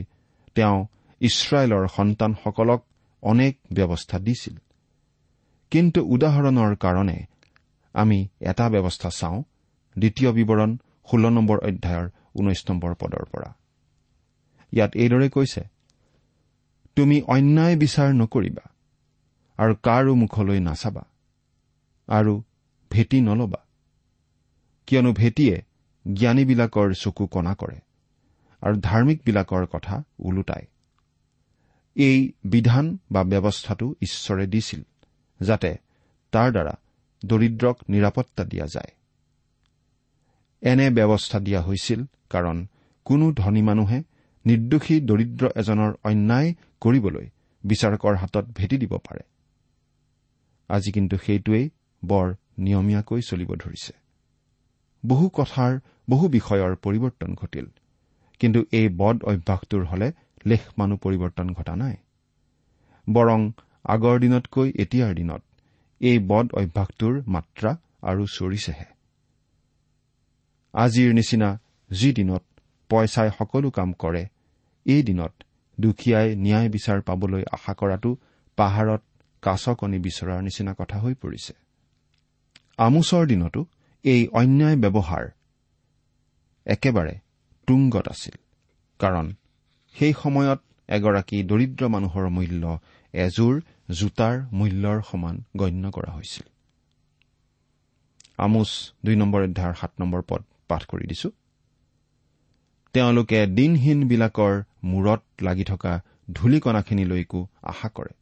তেওঁ 0.55 0.79
ইছৰাইলৰ 1.27 1.83
সন্তানসকলক 1.97 2.81
অনেক 3.23 3.53
ব্যৱস্থা 3.73 4.17
দিছিল। 4.19 4.55
কিন্তু 5.71 5.99
উদাহৰণৰ 6.13 6.73
কাৰণে 6.75 7.17
আমি 7.95 8.19
এটা 8.41 8.65
ব্যৱস্থা 8.69 9.09
চাওঁ 9.19 9.39
দ্বিতীয় 9.95 10.29
বিৱৰণ 10.37 10.71
ষোল্ল 11.07 11.25
নম্বৰ 11.29 11.57
অধ্যায়ৰ 11.69 12.05
ঊনৈশ 12.35 12.61
নম্বৰ 12.69 12.91
পদৰ 13.01 13.23
পৰা। 13.31 13.49
ইয়াত 14.73 14.91
এইদৰে 14.95 15.27
কৈছে 15.29 15.61
তুমি 16.97 17.17
অন্যায় 17.35 17.75
বিচাৰ 17.75 18.09
নকৰিবা 18.21 18.65
আৰু 19.59 19.73
কাৰো 19.83 20.13
মুখলৈ 20.15 20.59
নাচাবা 20.59 21.03
আৰু 22.07 22.33
ভেটি 22.91 23.17
নলবা। 23.21 23.61
কিয়নো 24.87 25.11
ভেটিয়ে 25.13 25.55
জ্ঞানীবিলাকৰ 26.05 26.89
চকু 26.93 27.23
কণা 27.27 27.53
কৰে 27.55 27.77
আৰু 28.61 28.75
ধাৰ্মিকবিলাকৰ 28.81 29.63
কথা 29.65 29.95
ওলোটায়। 30.19 30.65
এই 31.95 32.31
বিধান 32.45 32.97
বা 33.11 33.23
ব্যৱস্থাটো 33.23 33.95
ঈশ্বৰে 34.01 34.47
দিছিল 34.47 34.81
যাতে 35.41 35.77
তাৰ 36.31 36.51
দ্বাৰা 36.51 36.73
দৰিদ্ৰক 37.25 37.77
নিৰাপত্তা 37.89 38.43
দিয়া 38.43 38.65
যায়। 38.65 38.91
এনে 40.61 40.89
ব্যৱস্থা 40.89 41.39
দিয়া 41.39 41.61
হৈছিল 41.61 42.05
কাৰণ 42.29 42.67
কোনো 43.05 43.31
ধনী 43.31 43.61
মানুহে 43.61 44.03
নিৰ্দোষী 44.45 45.01
দৰিদ্ৰ 45.01 45.49
এজনৰ 45.55 45.91
অন্যায় 46.03 46.53
কৰিবলৈ 46.81 47.29
বিচাৰকৰ 47.63 48.15
হাতত 48.15 48.45
ভেটি 48.53 48.77
দিব 48.77 48.97
পাৰে। 48.97 49.23
আজি 50.69 50.91
কিন্তু 50.91 51.17
সেইটোৱেই 51.17 51.69
বৰ 52.03 52.33
নিয়মীয়াকৈ 52.57 53.21
চলিব 53.21 53.55
ধৰিছে। 53.55 53.93
বহু 55.05 55.29
কথাৰ 55.29 55.79
বহু 56.09 56.27
বিষয়ৰ 56.27 56.75
পৰিৱৰ্তন 56.75 57.33
ঘটিল 57.33 57.65
কিন্তু 58.39 58.65
এই 58.71 58.89
বদ 58.89 59.23
অভ্যাসটোৰ 59.23 59.85
হলে 59.85 60.11
লেখ 60.45 60.63
মানুহ 60.77 60.97
পৰিৱৰ্তন 60.97 61.47
ঘটা 61.53 61.73
নাই। 61.75 61.95
বৰং 63.07 63.39
আগৰ 63.85 64.15
দিনতকৈ 64.19 64.67
এতিয়াৰ 64.83 65.13
দিনত 65.15 65.41
এই 66.01 66.17
বদ 66.29 66.45
অভ্যাসটোৰ 66.53 67.15
মাত্ৰা 67.27 67.71
আৰু 68.01 68.23
চৰিছেহে 68.27 68.87
আজিৰ 70.73 71.09
নিচিনা 71.13 71.49
যি 71.89 72.09
দিনত 72.13 72.43
পইচাই 72.89 73.29
সকলো 73.37 73.69
কাম 73.71 73.89
কৰে 73.93 74.23
এই 74.85 75.01
দিনত 75.03 75.33
দুখীয়াই 75.77 76.27
ন্যায় 76.35 76.69
বিচাৰ 76.69 76.99
পাবলৈ 77.01 77.43
আশা 77.55 77.73
কৰাটো 77.73 78.11
পাহাৰত 78.57 79.01
কাছ 79.43 79.63
কণী 79.79 79.97
বিচৰাৰ 79.99 80.39
নিচিনা 80.47 80.73
কথা 80.73 80.97
হৈ 80.97 81.13
পৰিছে। 81.13 81.53
আমোচৰ 82.77 83.23
দিনতো 83.27 83.61
এই 84.05 84.21
অন্যায় 84.39 84.77
ব্যৱহাৰ 84.83 85.25
একেবাৰে 86.65 87.15
তুংগত 87.67 88.05
আছিল। 88.07 88.35
কাৰণ 88.99 89.25
সেই 89.95 90.13
সময়ত 90.13 90.59
এগৰাকী 90.89 91.37
দৰিদ্ৰ 91.43 91.83
মানুহৰ 91.87 92.25
মূল্য 92.29 92.63
এযোৰ 93.13 93.53
জোতাৰ 93.91 94.35
মূল্যৰ 94.51 95.01
সমান 95.01 95.35
গণ্য 95.57 95.91
কৰা 95.91 96.11
হৈছিল। 96.11 96.45
আমোচ 98.37 98.69
দুই 99.05 99.15
নম্বৰ 99.15 99.41
অধ্যায়ৰ 99.43 99.75
সাত 99.75 99.91
নম্বৰ 99.99 100.21
পদ 100.27 100.41
পাঠ 100.67 100.81
কৰি 100.85 101.05
দিছো। 101.07 101.29
তেওঁলোকে 102.95 103.39
দিনহীনবিলাকৰ 103.47 104.53
মূৰত 104.83 105.21
লাগি 105.41 105.63
থকা 105.63 105.93
ধূলিকণাখিনিলৈকো 106.33 107.39
আশা 107.61 107.89
কৰে। 107.89 108.13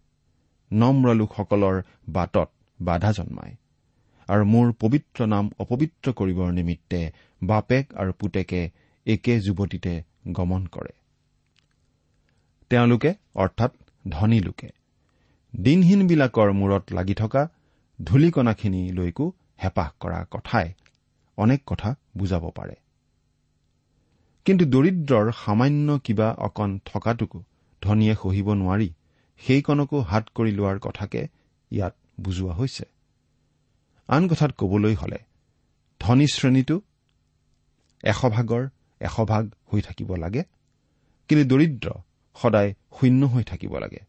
নম্ৰ 0.72 1.08
লোকসকলৰ 1.14 1.82
বাটত 2.10 2.50
বাধা 2.80 3.12
জন্মায় 3.12 3.56
আৰু 4.30 4.44
মোৰ 4.46 4.68
পবিত্ৰ 4.80 5.20
নাম 5.26 5.50
অপবিত্ৰ 5.60 6.14
কৰিবৰ 6.14 6.50
নিমিত্তে 6.52 7.02
বাপেক 7.42 7.86
আৰু 7.94 8.12
পুতেকে 8.20 8.62
একে 9.06 9.34
যুৱতীতে 9.40 9.94
গমন 10.32 10.66
কৰে। 10.68 11.01
তেওঁলোকে 12.72 13.12
অৰ্থাৎ 13.36 13.72
ধনী 14.06 14.40
লোকে 14.40 14.70
দিনহীনবিলাকৰ 15.54 16.50
মূৰত 16.60 16.84
লাগি 16.98 17.16
থকা 17.22 17.42
ধূলিকণাখিনিলৈকো 18.00 19.26
হেঁপাহ 19.64 19.90
কৰা 20.02 20.20
কথাই 20.34 20.68
অনেক 21.38 21.60
কথা 21.66 21.90
বুজাব 22.18 22.44
পাৰে। 22.58 22.76
কিন্তু 24.46 24.64
দৰিদ্ৰৰ 24.66 25.28
সামান্য 25.44 25.88
কিবা 26.06 26.28
অকণ 26.48 26.70
থকাটোকো 26.86 27.40
ধনীয়ে 27.82 28.16
সহিব 28.22 28.48
নোৱাৰি 28.62 28.90
সেইকণকো 29.42 29.98
হাত 30.02 30.26
কৰি 30.36 30.52
লোৱাৰ 30.52 30.78
কথাকে 30.80 31.22
ইয়াত 31.72 31.94
বুজোৱা 32.20 32.54
হৈছে। 32.54 32.86
আন 34.10 34.24
কথাত 34.28 34.52
কবলৈ 34.58 34.96
হলে 34.96 35.20
ধনী 36.02 36.28
শ্ৰেণীটো 36.28 36.78
এশভাগৰ 38.04 38.64
এশভাগ 39.02 39.44
হৈ 39.70 39.82
থাকিব 39.82 40.10
লাগে 40.16 40.44
কিন্তু 41.30 41.44
দৰিদ্ৰ 41.52 41.88
সদায় 42.36 42.74
শূন্য 43.00 43.26
হৈ 43.26 43.44
থাকিব 43.44 43.78
লাগে। 43.78 44.00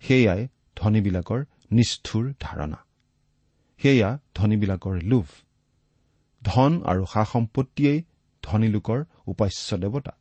সেয়াই 0.00 0.48
ধনীবিলাকৰ 0.76 1.44
নিষ্ঠুৰ 1.72 2.32
ধাৰণা। 2.40 2.76
সেয়া 3.78 4.18
ধনীবিলাকৰ 4.34 5.02
লোভ। 5.02 5.26
ধন 6.44 6.82
আৰু 6.84 7.04
সা 7.12 7.24
সম্পত্তিয়েই 7.24 8.02
ধনী 8.42 8.68
লোকৰ 8.68 9.04
উপাস্য 9.26 9.76
দেৱতা। 9.76 10.12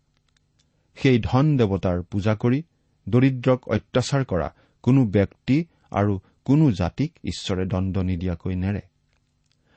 সেই 0.96 1.20
ধন 1.24 1.58
দেৱতাৰ 1.58 2.04
পূজা 2.04 2.36
কৰি 2.36 2.64
দৰিদ্ৰক 3.10 3.70
অত্যাচাৰ 3.70 4.26
কৰা 4.26 4.54
কোনো 4.84 5.06
ব্যক্তি 5.06 5.66
আৰু 5.92 6.20
কোনো 6.46 6.72
জাতিক 6.72 7.12
ঈশ্বৰে 7.24 7.66
দণ্ড 7.66 7.98
নিদিয়াকৈ 7.98 8.56
নেৰে। 8.56 8.82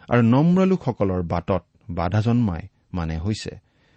আৰু 0.09 0.23
নম্ৰ 0.23 0.67
লোকসকলৰ 0.67 1.23
বাটত 1.23 1.65
বাধা 1.91 2.21
জন্মাই 2.21 2.63
মানে 2.93 3.19
হৈছে 3.19 3.51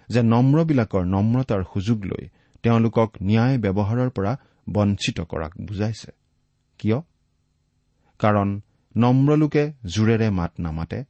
যে 0.09 0.21
নম্ৰবিলাকৰ 0.21 1.03
নম্ৰতাৰ 1.05 1.63
সুযোগ 1.73 2.05
লৈ 2.05 2.29
তেওঁলোকক 2.63 3.09
ন্যায় 3.21 3.57
ব্যৱহাৰৰ 3.57 4.09
পৰা 4.09 4.37
বঞ্চিত 4.69 5.21
কৰাক 5.21 5.53
বুজাইছে। 5.61 6.11
কিয়? 6.79 6.99
কাৰণ 8.19 8.61
নম্ৰলোকে 8.95 9.63
জোৰেৰে 9.85 10.29
মাত 10.29 10.51
নামাতে 10.59 11.03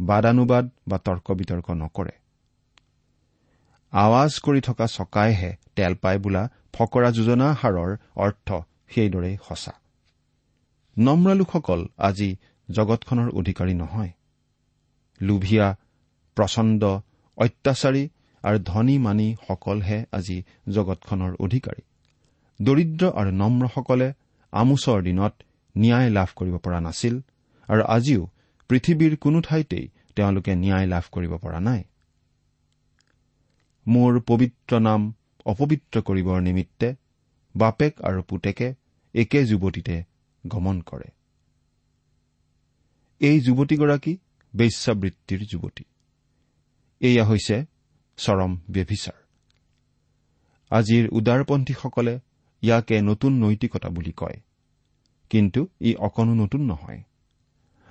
বাদানুবাদ 0.00 0.70
বা 0.88 0.98
তৰ্ক 0.98 1.26
বিতৰ্ক 1.30 1.70
নকৰে। 1.70 2.14
আৱাজ 3.92 4.32
কৰি 4.40 4.60
থকা 4.60 4.86
চকাইহে 4.86 5.56
তেল 5.76 5.94
পায় 5.94 6.18
বোলা 6.18 6.48
ফকৰা 6.72 7.10
যোজনা 7.10 7.48
সাৰৰ 7.62 7.90
অৰ্থ 8.16 8.48
সেইদৰেই 8.88 9.36
সঁচা। 9.48 9.72
নম্ৰ 10.98 11.34
লোকসকল 11.34 11.80
আজি 11.98 12.36
জগতখনৰ 12.70 13.28
অধিকাৰী 13.30 13.74
নহয়। 13.74 14.12
লোভিয়া 15.20 15.66
প্ৰচণ্ড 16.36 16.82
অত্যাচাৰী 17.38 18.08
আৰু 18.44 18.58
ধনী 18.64 18.96
মানি 18.98 19.28
সকলহে 19.48 19.98
আজি 20.12 20.36
জগতখনৰ 20.68 21.32
অধিকাৰী। 21.44 21.82
দৰিদ্ৰ 22.60 23.04
আৰু 23.20 23.30
নম্ৰসকলে 23.30 24.08
আমোচৰ 24.52 24.98
দিনত 25.02 25.34
ন্যায় 25.76 26.10
লাভ 26.10 26.28
কৰিব 26.36 26.54
পৰা 26.58 26.80
নাছিল 26.80 27.14
আৰু 27.68 27.82
আজিও 27.96 28.22
পৃথিৱীৰ 28.70 29.16
কোনো 29.16 29.38
ঠাইতেই 29.40 29.86
তেওঁলোকে 30.16 30.52
ন্যায় 30.54 30.86
লাভ 30.86 31.04
কৰিব 31.12 31.32
পৰা 31.36 31.60
নাই। 31.60 31.82
মোৰ 33.86 34.12
পবিত্ৰ 34.20 34.72
নাম 34.80 35.00
অপবিত্ৰ 35.46 35.96
কৰিবৰ 36.00 36.38
নিমিত্তে 36.40 36.88
বাপেক 37.54 37.92
আৰু 38.02 38.20
পুতেকে 38.22 38.68
একে 39.14 39.40
যুৱতীতে 39.44 39.96
গমন 40.44 40.76
কৰে। 40.80 41.08
এই 43.20 43.36
যুৱতীগৰাকী 43.40 44.12
বেশ্যাবৃত্তিৰ 44.54 45.40
যুৱতী। 45.50 45.84
এয়া 47.00 47.24
হৈছে 47.24 47.56
চৰম 48.16 48.56
ব্যভিচাৰ। 48.70 49.18
আজিৰ 50.70 51.08
উদাৰপন্থীসকলে 51.12 52.20
ইয়াকে 52.62 53.02
নতুন 53.02 53.32
নৈতিকতা 53.38 53.88
বুলি 53.88 54.12
কয়। 54.12 54.40
কিন্তু 55.30 55.68
ই 55.80 55.94
অকণো 55.94 56.34
নতুন 56.34 56.62
নহয়। 56.64 57.02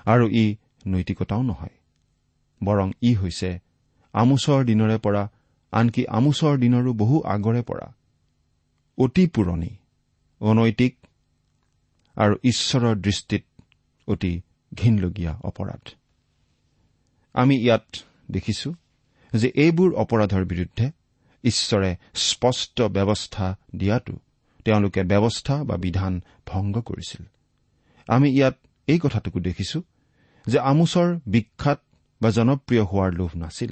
আৰু 0.06 0.30
ই 0.30 0.56
নৈতিকতাও 0.88 1.42
নহয়। 1.42 1.76
বৰং 2.64 2.92
ই 3.02 3.14
হৈছে 3.14 3.60
আমোচৰ 4.14 4.64
দিনৰে 4.64 4.98
পৰা 4.98 5.30
আনকি 5.72 6.08
আমোচৰ 6.08 6.58
দিনৰো 6.58 6.94
বহু 6.94 7.22
আগৰে 7.22 7.62
পৰা। 7.62 7.94
অতি 8.98 9.28
পুৰণি 9.28 9.76
অনৈতিক 10.40 10.98
আৰু 12.16 12.36
ঈশ্বৰৰ 12.44 12.96
দৃষ্টিত 12.96 13.44
অতি 14.08 14.42
ঘীনলগীয়া 14.74 15.40
অপৰাধ। 15.44 15.90
আমি 17.34 17.56
ইয়াত 17.56 17.86
দেখিছো 18.32 18.74
যে 19.34 19.48
এইবোৰ 19.56 19.94
অপৰাধৰ 19.94 20.46
বিৰুদ্ধে 20.46 20.92
ঈশ্বৰে 21.44 21.96
স্পষ্ট 22.14 22.82
ব্যৱস্থা 22.82 23.56
দিয়াটো 23.76 24.16
তেওঁলোকে 24.66 25.04
ব্যৱস্থা 25.04 25.64
বা 25.64 25.78
বিধান 25.78 26.22
ভংগ 26.48 26.82
কৰিছিল। 26.82 27.24
আমি 28.08 28.30
ইয়াত 28.30 28.56
এই 28.88 29.00
কথাটোকো 29.00 29.40
দেখিছো 29.40 29.82
যে 30.48 30.60
আমোচৰ 30.60 31.20
বিখ্যাত 31.28 31.80
বা 32.22 32.30
জনপ্ৰিয় 32.30 32.84
হোৱাৰ 32.84 33.12
লোভ 33.14 33.32
নাছিল। 33.36 33.72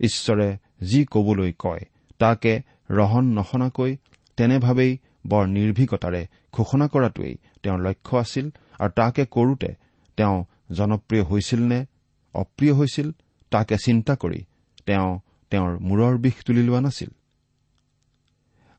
ঈশ্বৰে 0.00 0.58
যি 0.82 1.04
কবলৈ 1.10 1.52
কয় 1.58 1.80
তাকে 2.18 2.62
ৰহন 2.90 3.24
নশনাকৈ 3.38 3.96
তেনেভাৱেই 4.36 4.98
বৰ 5.26 5.44
নিৰ্ভীকতাৰে 5.46 6.22
ঘোষণা 6.52 6.86
কৰাটোৱেই 6.88 7.34
তেওঁৰ 7.62 7.80
লক্ষ্য 7.80 8.18
আছিল 8.18 8.46
আৰু 8.78 8.90
তাকে 8.90 9.22
কৰোতে 9.26 9.70
তেওঁ 10.16 10.44
জনপ্ৰিয় 10.72 11.22
হৈছিল 11.22 11.60
নে 11.62 11.86
অপ্ৰিয় 12.34 12.72
হৈছিল 12.72 13.12
তাকে 13.50 13.76
চিন্তা 13.84 14.14
কৰি 14.16 14.40
তেওঁ 14.90 15.10
তেওঁৰ 15.50 15.78
মূৰৰ 15.78 16.16
বিষ 16.18 16.36
তুলি 16.46 16.62
লোৱা 16.62 16.80
নাছিল। 16.80 17.10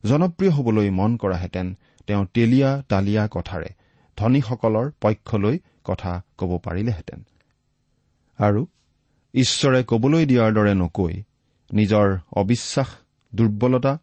জনপ্ৰিয় 0.03 0.51
হবলৈ 0.51 0.89
মন 0.89 1.17
কৰাহেঁতেন 1.17 1.77
তেওঁ 2.07 2.25
তেলীয়া 2.33 2.69
তালিয়া 2.89 3.27
কথাৰে 3.31 3.69
ধনীসকলৰ 4.17 4.91
পক্ষলৈ 5.01 5.59
কথা 5.83 6.21
কব 6.37 6.51
পাৰিলেহেঁতেন। 6.57 7.23
আৰু 8.39 8.67
ঈশ্বৰে 9.33 9.83
কবলৈ 9.83 10.25
দিয়াৰ 10.25 10.53
দৰে 10.53 10.73
নকৈ 10.73 11.23
নিজৰ 11.73 12.19
অবিশ্বাস 12.33 12.89
দুৰ্বলতা 13.35 13.93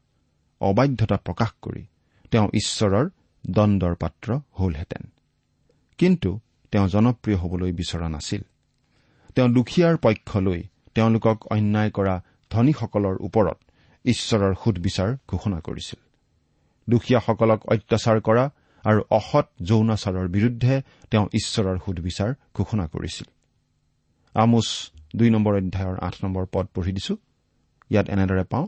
অবাধ্যতা 0.61 1.17
প্ৰকাশ 1.17 1.51
কৰি 1.63 1.87
তেওঁ 2.31 2.49
ঈশ্বৰৰ 2.55 3.09
দণ্ডৰ 3.51 3.95
পাত্ৰ 3.95 4.39
হলহেঁতেন। 4.61 5.05
কিন্তু 5.99 6.41
তেওঁ 6.73 6.89
জনপ্ৰিয় 6.89 7.37
হবলৈ 7.37 7.73
বিচৰা 7.73 8.09
নাছিল। 8.09 8.43
তেওঁ 9.35 9.49
দুখীয়াৰ 9.49 9.97
পক্ষ 9.97 10.37
লৈ 10.37 10.63
তেওঁলোকক 10.99 11.39
অন্যায় 11.55 11.91
কৰা 11.97 12.15
ধনীসকলৰ 12.51 13.17
ওপৰত 13.27 13.59
ঈশ্বৰৰ 14.05 14.53
সুদবিচাৰ 14.63 15.11
ঘোষণা 15.29 15.59
কৰিছিল। 15.67 15.99
দুখীয়াসকলক 16.89 17.61
অত্যাচাৰ 17.73 18.19
কৰা 18.29 18.45
আৰু 18.85 19.01
অসৎ 19.11 19.47
যৌনাচাৰৰ 19.69 20.29
বিৰুদ্ধে 20.29 20.75
তেওঁ 21.11 21.27
ঈশ্বৰৰ 21.41 21.77
সুদবিচাৰ 21.87 22.31
ঘোষণা 22.55 22.87
কৰিছিল। 22.87 23.27
আমোচ 24.35 24.69
দুই 25.17 25.29
নম্বৰ 25.31 25.55
অধ্যায়ৰ 25.61 25.97
আঠ 26.07 26.15
নম্বৰ 26.25 26.45
পদ 26.53 26.67
পঢ়ি 26.75 26.93
দিছো। 26.93 27.15
ইয়াত 27.91 28.07
এনেদৰে 28.15 28.45
পাওঁ 28.53 28.67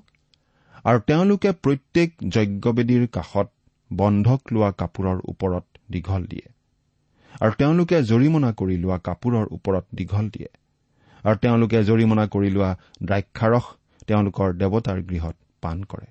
আৰু 0.85 0.99
তেওঁলোকে 1.09 1.51
প্ৰত্যেক 1.64 2.09
যজ্ঞবেদীৰ 2.29 3.05
কাষত 3.16 3.49
বন্ধক 3.90 4.40
লোৱা 4.53 4.71
কাপোৰৰ 4.81 5.19
ওপৰত 5.33 5.64
দীঘল 5.93 6.23
দিয়ে 6.33 6.47
আৰু 7.40 7.53
তেওঁলোকে 7.61 7.97
জৰিমনা 8.11 8.51
কৰি 8.53 8.77
লোৱা 8.85 8.99
কাপোৰৰ 9.09 9.47
ওপৰত 9.57 9.85
দীঘল 9.95 10.27
দিয়ে। 10.29 10.51
আৰু 11.25 11.37
তেওঁলোকে 11.37 11.79
জৰিমনা 11.83 12.25
কৰি 12.35 12.51
লোৱা 12.51 12.71
দ্ৰাক্ষাৰস 13.03 13.67
তেওঁলোকৰ 14.07 14.49
দেৱতাৰ 14.61 14.99
গৃহত 15.03 15.37
পান 15.63 15.79
কৰে। 15.85 16.09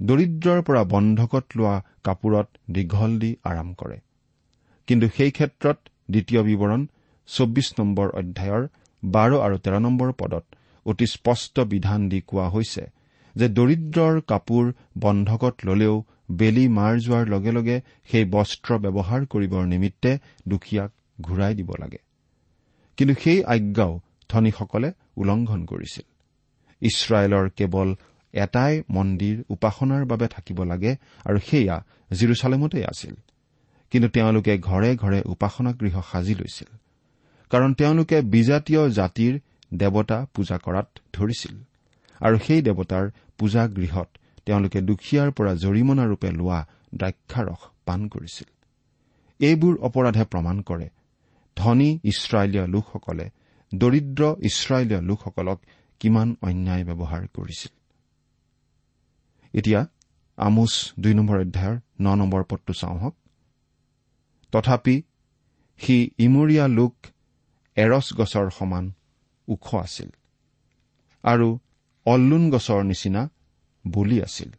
দৰিদ্ৰৰ 0.00 0.60
পৰা 0.62 0.82
বন্ধকত 0.84 1.44
লোৱা 1.56 1.74
কাপোৰত 2.04 2.48
দীঘল 2.70 3.12
দি 3.18 3.30
আৰাম 3.44 3.68
কৰে। 3.74 3.98
কিন্তু 4.88 5.06
সেই 5.16 5.30
ক্ষেত্ৰত 5.30 5.78
দ্বিতীয় 6.08 6.40
বিৱৰণ 6.42 6.86
চৌব্বিছ 7.28 7.68
নম্বৰ 7.78 8.08
অধ্যায়ৰ 8.20 8.62
বাৰ 9.02 9.30
আৰু 9.46 9.56
তেৰ 9.58 9.74
নম্বৰ 9.80 10.12
পদত 10.12 10.44
অতি 10.86 11.06
স্পষ্ট 11.06 11.66
বিধান 11.66 12.08
দি 12.08 12.20
কোৱা 12.26 12.46
হৈছে 12.48 12.84
যে 13.34 13.46
দৰিদ্ৰৰ 13.48 14.20
কাপোৰ 14.26 14.72
বন্ধকত 14.98 15.54
ললেও 15.64 15.94
বেলি 16.30 16.64
মাৰ 16.68 16.94
যোৱাৰ 16.98 17.28
লগে 17.28 17.52
লগে 17.52 17.76
সেই 18.10 18.24
বস্ত্ৰ 18.24 18.78
ব্যৱহাৰ 18.78 19.26
কৰিবৰ 19.26 19.62
নিমিত্তে 19.66 20.10
দুখীয়াক 20.48 20.90
ঘূৰাই 21.20 21.54
দিব 21.54 21.70
লাগে। 21.78 22.00
কিন্তু 22.96 23.14
সেই 23.24 23.44
আজ্ঞাও 23.44 24.00
ধনীসকলে 24.28 24.92
উলংঘন 25.16 25.60
কৰিছিল। 25.64 26.06
ইছৰাইলৰ 26.82 27.48
কেৱল 27.48 27.88
এটাই 28.34 28.82
মন্দিৰ 28.90 29.36
উপাসনাৰ 29.48 30.04
বাবে 30.04 30.26
থাকিব 30.28 30.64
লাগে 30.64 30.96
আৰু 31.24 31.38
সেয়া 31.38 31.76
জিৰচালেমতে 32.12 32.84
আছিল। 32.84 33.14
কিন্তু 33.90 34.08
তেওঁলোকে 34.08 34.58
ঘৰে 34.58 34.96
ঘৰে 34.96 35.22
উপাসনা 35.26 35.72
গৃহ 35.72 36.00
সাজি 36.12 36.34
লৈছিল। 36.34 36.70
কাৰণ 37.50 37.74
তেওঁলোকে 37.74 38.22
বিজাতীয় 38.22 38.82
জাতিৰ 38.88 39.40
দেৱতা 39.74 40.26
পূজা 40.34 40.56
কৰাত 40.58 40.88
ধৰিছিল। 41.12 41.54
আৰু 42.20 42.36
সেই 42.38 42.62
দেৱতাৰ 42.62 43.04
পূজাগৃহত 43.38 44.08
তেওঁলোকে 44.46 44.80
দুখীয়াৰ 44.80 45.30
পৰা 45.30 45.52
জৰিমনাৰূপে 45.54 46.28
লোৱা 46.30 46.60
দ্ৰাক্ষাৰস 46.94 47.60
পান 47.84 48.08
কৰিছিল। 48.08 48.48
এইবোৰ 49.40 49.74
অপৰাধে 49.80 50.24
প্ৰমাণ 50.24 50.60
কৰে 50.60 50.88
ধনী 51.56 51.90
ইছৰাইলীয় 52.10 52.66
লোকসকলে 52.74 53.26
দৰিদ্ৰ 53.72 54.22
ইছৰাইলীয় 54.48 55.00
লোকসকলক 55.00 55.58
কিমান 56.00 56.28
অন্যায় 56.42 56.84
ব্যৱহাৰ 56.84 57.22
কৰিছিল। 57.36 57.72
এতিয়া 59.54 59.80
আমোচ 60.38 60.72
দুই 60.98 61.14
নম্বৰ 61.14 61.38
অধ্যায়ৰ 61.40 61.76
ন 62.00 62.06
নম্বৰ 62.20 62.42
পদটো 62.50 62.72
চাওঁ 62.72 62.98
হওক 62.98 63.14
তথাপি 64.52 64.96
সি 65.80 65.96
ইমূৰীয়া 66.18 66.64
লোক 66.78 66.94
এৰছ 67.76 68.06
গছৰ 68.18 68.46
সমান 68.50 68.84
ওখ 69.48 69.66
আছিল 69.74 70.10
আৰু 71.24 71.48
অল্লুন 72.06 72.44
গছৰ 72.50 72.80
নিচিনা 72.84 73.22
বলি 73.84 74.16
আছিল। 74.22 74.50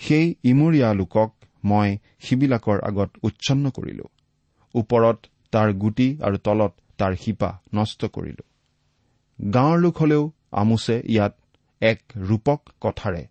সেই 0.00 0.26
ইমূৰীয়া 0.42 0.88
লোকক 0.94 1.30
মই 1.64 1.88
সিবিলাকৰ 2.20 2.78
আগত 2.80 3.10
উচ্ছন্ন 3.22 3.64
কৰিলো। 3.70 4.06
ওপৰত 4.74 5.18
তাৰ 5.50 5.72
গুটি 5.72 6.18
আৰু 6.22 6.36
তলত 6.36 6.72
তাৰ 6.98 7.16
শিপা 7.16 7.58
নষ্ট 7.74 8.04
কৰিলো। 8.04 8.44
গাঁৱৰ 9.54 9.78
লোক 9.78 9.98
হলেও 9.98 10.32
আমোছে 10.52 11.02
ইয়াত 11.06 11.34
এক 11.80 12.02
ৰূপক 12.16 12.60
কথাৰে। 12.80 13.26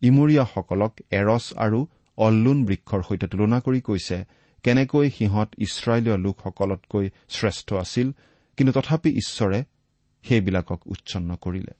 ইমূৰীয়াসকলক 0.00 0.92
এৰছ 1.10 1.54
আৰু 1.56 1.86
অল্লুন 2.16 2.64
বৃক্ষৰ 2.64 3.02
সৈতে 3.02 3.26
তুলনা 3.26 3.60
কৰি 3.60 3.80
কৈছে 3.80 4.24
কেনেকৈ 4.62 5.10
সিহঁত 5.10 5.48
ইছৰাইলীয় 5.58 6.16
লোকসকলতকৈ 6.16 7.10
শ্ৰেষ্ঠ 7.28 7.72
আছিল 7.72 8.12
কিন্তু 8.56 8.72
তথাপি 8.72 9.10
ঈশ্বৰে 9.10 9.64
সেইবিলাকক 10.22 10.80
উচ্ছন্ন 10.86 11.36
কৰিলে। 11.36 11.72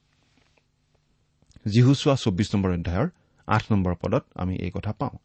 যীহুচোৱা 1.65 2.15
চৌব্বিছ 2.15 2.55
নম্বৰ 2.55 2.71
অধ্যায়ৰ 2.71 3.09
আঠ 3.47 3.63
নম্বৰ 3.71 3.95
পদত 4.01 4.25
আমি 4.35 4.55
এই 4.55 4.71
কথা 4.73 4.91
পাওঁ। 4.91 5.17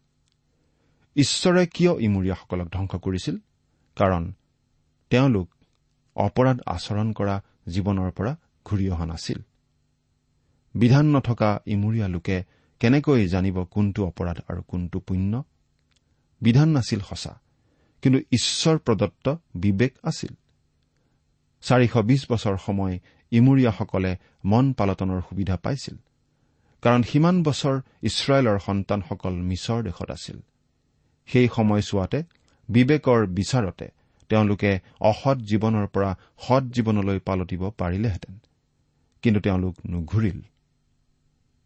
ঈশ্বৰে 1.16 1.66
কিয় 1.66 1.92
ইমূৰীয়াসকলক 2.00 2.68
ধ্বংস 2.72 2.94
কৰিছিল? 2.94 3.36
কাৰণ 3.96 4.32
তেওঁলোক 5.10 5.48
অপৰাধ 6.16 6.58
আচৰণ 6.66 7.12
কৰা 7.12 7.36
জীৱনৰ 7.68 8.10
পৰা 8.10 8.32
ঘূৰি 8.64 8.90
অহা 8.90 9.06
নাছিল। 9.06 9.38
বিধান 10.74 11.06
নথকা 11.16 11.50
ইমূৰীয়া 11.66 12.08
লোকে 12.08 12.44
কেনেকৈ 12.80 13.26
জানিব 13.26 13.56
কোনটো 13.64 14.00
অপৰাধ 14.06 14.38
আৰু 14.48 14.62
কোনটো 14.62 14.98
পুণ্য? 14.98 15.32
বিধান 16.40 16.68
নাছিল 16.68 17.00
সঁচা 17.00 17.40
কিন্তু 18.02 18.18
ঈশ্বৰ 18.32 18.76
প্ৰদত্ত 18.78 19.36
বিবেক 19.54 19.92
আছিল। 20.04 20.32
চাৰিশ 21.62 21.96
বিছ 21.96 22.22
বছৰ 22.32 22.56
সময় 22.66 22.94
ইমূৰীয়াসকলে 23.30 24.12
মন 24.44 24.72
পালটনৰ 24.72 25.20
সুবিধা 25.20 25.56
পাইছিল 25.56 25.96
কাৰণ 26.82 27.02
সিমান 27.02 27.36
বছৰ 27.42 27.76
ইছৰাইলৰ 28.02 28.58
সন্তানসকল 28.58 29.34
মিছৰ 29.50 29.82
দেশত 29.82 30.10
আছিল। 30.10 30.38
সেই 31.28 31.48
সময়ছোৱাতে 31.56 32.18
বিবেকৰ 32.68 33.26
বিচাৰতে 33.26 33.86
তেওঁলোকে 34.28 34.78
অসৎ 35.00 35.38
জীৱনৰ 35.38 35.86
পৰা 35.86 36.16
সৎ 36.38 36.62
জীৱনলৈ 36.62 37.18
পালটিব 37.18 37.70
পাৰিলেহেঁতেন। 37.70 38.38
কিন্তু 39.22 39.40
তেওঁলোক 39.40 39.76
নুঘূৰিল। 39.88 40.42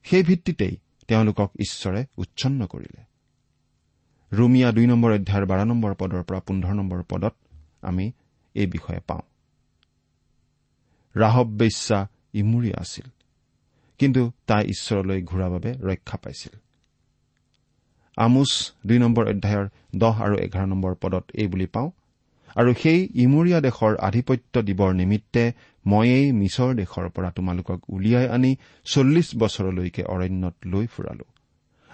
সেই 0.03 0.23
ভিত্তিতেই 0.23 0.77
তেওঁলোকক 1.09 1.51
ঈশ্বৰে 1.61 2.07
উচ্ছন্ন 2.17 2.67
কৰিলে। 2.67 3.05
ৰুমিয়া 4.33 4.73
দুই 4.73 4.87
নম্বৰ 4.87 5.13
অধ্যায়ৰ 5.13 5.47
বাৰ 5.47 5.67
নম্বৰ 5.67 5.95
পদৰ 5.95 6.23
পৰা 6.23 6.41
পোন্ধৰ 6.41 6.75
নম্বৰ 6.75 7.03
পদত 7.09 7.35
আমি 7.83 8.13
এই 8.55 8.67
বিষয়ে 8.67 9.01
পাওঁ। 9.01 9.21
ৰাহব 11.17 11.47
বেশ্যা 11.47 12.09
ইমূৰীয়া 12.33 12.79
আছিল 12.79 13.11
কিন্তু 13.99 14.33
তাই 14.47 14.65
ঈশ্বৰলৈ 14.67 15.23
ঘূৰাৰ 15.23 15.51
বাবে 15.51 15.73
ৰক্ষা 15.73 16.19
পাইছিল। 16.19 16.59
আমোচ 18.17 18.73
দুই 18.87 18.99
নম্বৰ 18.99 19.29
অধ্যায়ৰ 19.29 19.69
দহ 19.97 20.23
আৰু 20.23 20.37
এঘাৰ 20.37 20.67
নম্বৰ 20.67 20.95
পদত 20.95 21.25
এই 21.35 21.47
বুলি 21.47 21.67
পাওঁ 21.67 21.91
আৰু 22.57 22.75
সেই 22.83 23.01
ইমূৰীয়া 23.15 23.61
দেশৰ 23.61 23.93
আধিপত্য 23.97 24.63
দিবৰ 24.63 24.93
নিমিত্তে 24.95 25.53
ময়েই 25.87 26.33
মিছৰ 26.33 26.75
দেশৰ 26.75 27.09
পৰা 27.09 27.31
তোমালোকক 27.31 27.81
উলিয়াই 27.89 28.29
আনি 28.29 28.57
চল্লিছ 28.85 29.29
বছৰলৈকে 29.37 30.03
অৰণ্যত 30.03 30.55
লৈ 30.67 30.87
ফুৰালো। 30.87 31.25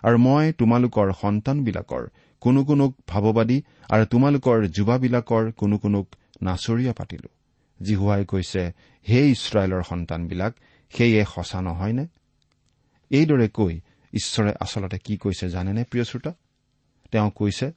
আৰু 0.03 0.17
মই 0.19 0.53
তোমালোকৰ 0.53 1.13
সন্তানবিলাকৰ 1.13 2.05
কোনো 2.41 2.65
কোনোক 2.65 2.93
ভাৱবাদী 3.09 3.63
আৰু 3.91 4.05
তোমালোকৰ 4.05 4.67
যুৱাবিলাকৰ 4.67 5.53
কোনো 5.53 5.79
কোনোক 5.79 6.07
নাচৰীয়া 6.43 6.93
পাতিলো। 6.93 7.29
জিহুৱাই 7.83 8.25
কৈছে 8.25 8.63
হে 9.09 9.31
ইছৰাইলৰ 9.31 9.83
সন্তানবিলাক 9.83 10.53
সেয়ে 10.91 11.25
সঁচা 11.25 11.63
নহয়নে? 11.63 12.07
এইদৰে 13.11 13.49
কৈ 13.49 13.81
ঈশ্বৰে 14.13 14.53
আচলতে 14.61 14.99
কি 14.99 15.17
কৈছে 15.17 15.49
জানেনে 15.49 15.85
প্ৰিয় 15.85 16.05
শ্ৰোতা? 16.05 16.33
তেওঁ 17.11 17.31
কৈছে 17.31 17.73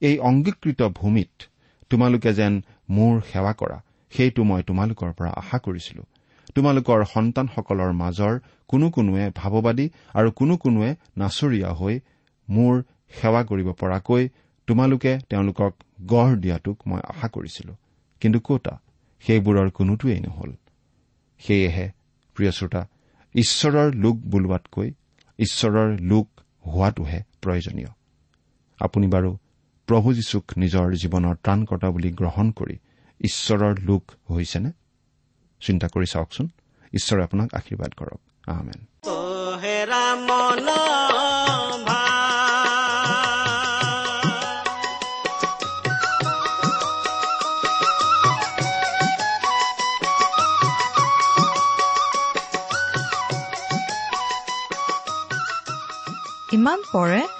এই 0.00 0.18
অংগীকৃত 0.18 0.82
ভূমিত 0.82 1.42
তোমালোকে 1.90 2.30
যেন 2.32 2.54
মোৰ 2.88 3.14
সেৱা 3.30 3.52
কৰা 3.52 3.78
সেইটো 4.12 4.42
মই 4.44 4.62
তোমালোকৰ 4.62 5.10
পৰা 5.18 5.30
আশা 5.40 5.58
কৰিছিলো। 5.58 6.02
তোমালোকৰ 6.54 7.00
সন্তানসকলৰ 7.04 7.92
মাজৰ 7.92 8.34
কোনো 8.68 8.86
কোনোৱে 8.90 9.24
ভাৱবাদী 9.40 9.86
আৰু 10.14 10.28
কোনো 10.30 10.54
কোনোৱে 10.56 10.90
নাচৰীয়া 11.16 11.70
হৈ 11.74 11.94
মোৰ 12.48 12.72
সেৱা 13.18 13.42
কৰিব 13.44 13.68
পৰাকৈ 13.72 14.22
তোমালোকে 14.68 15.12
তেওঁলোকক 15.28 15.72
গঢ় 16.06 16.32
দিয়াটোক 16.36 16.76
মই 16.86 17.00
আশা 17.12 17.28
কৰিছিলো। 17.28 17.72
কিন্তু 18.22 18.38
কতা 18.40 18.74
সেইবোৰৰ 19.24 19.68
কোনোটোৱেই 19.70 20.20
নহল। 20.20 20.50
সেয়েহে 21.40 21.86
প্ৰিয় 22.36 22.50
শ্ৰোতা 22.50 22.82
ঈশ্বৰৰ 23.34 23.88
লোক 23.94 24.16
বোলোৱাতকৈ 24.32 24.88
ঈশ্বৰৰ 25.38 25.88
লোক 26.02 26.26
হোৱাটোহে 26.66 27.20
প্ৰয়োজনীয়। 27.42 27.90
আপুনি 28.80 29.06
বাৰু 29.06 29.30
প্ৰভু 29.90 30.12
যীশুক 30.14 30.44
নিজৰ 30.56 30.92
জীৱনৰ 30.94 31.34
ত্ৰাণকৰ্তা 31.34 31.88
বুলি 31.90 32.10
গ্ৰহণ 32.10 32.50
কৰি 32.50 32.76
ঈশ্বৰৰ 33.20 33.78
লোক 33.78 34.12
হৈছেনে? 34.30 34.70
চিন্তা 35.60 35.86
কৰি 35.88 36.06
চাওকচোন। 36.12 36.46
ঈশ্বৰে 36.94 37.22
আপোনাক 37.24 37.54
আশীৰ্বাদ 37.54 37.92
কৰক। 37.94 38.20
আহমেন 38.48 38.80
ইমান 56.52 56.80
পৰে 56.92 57.39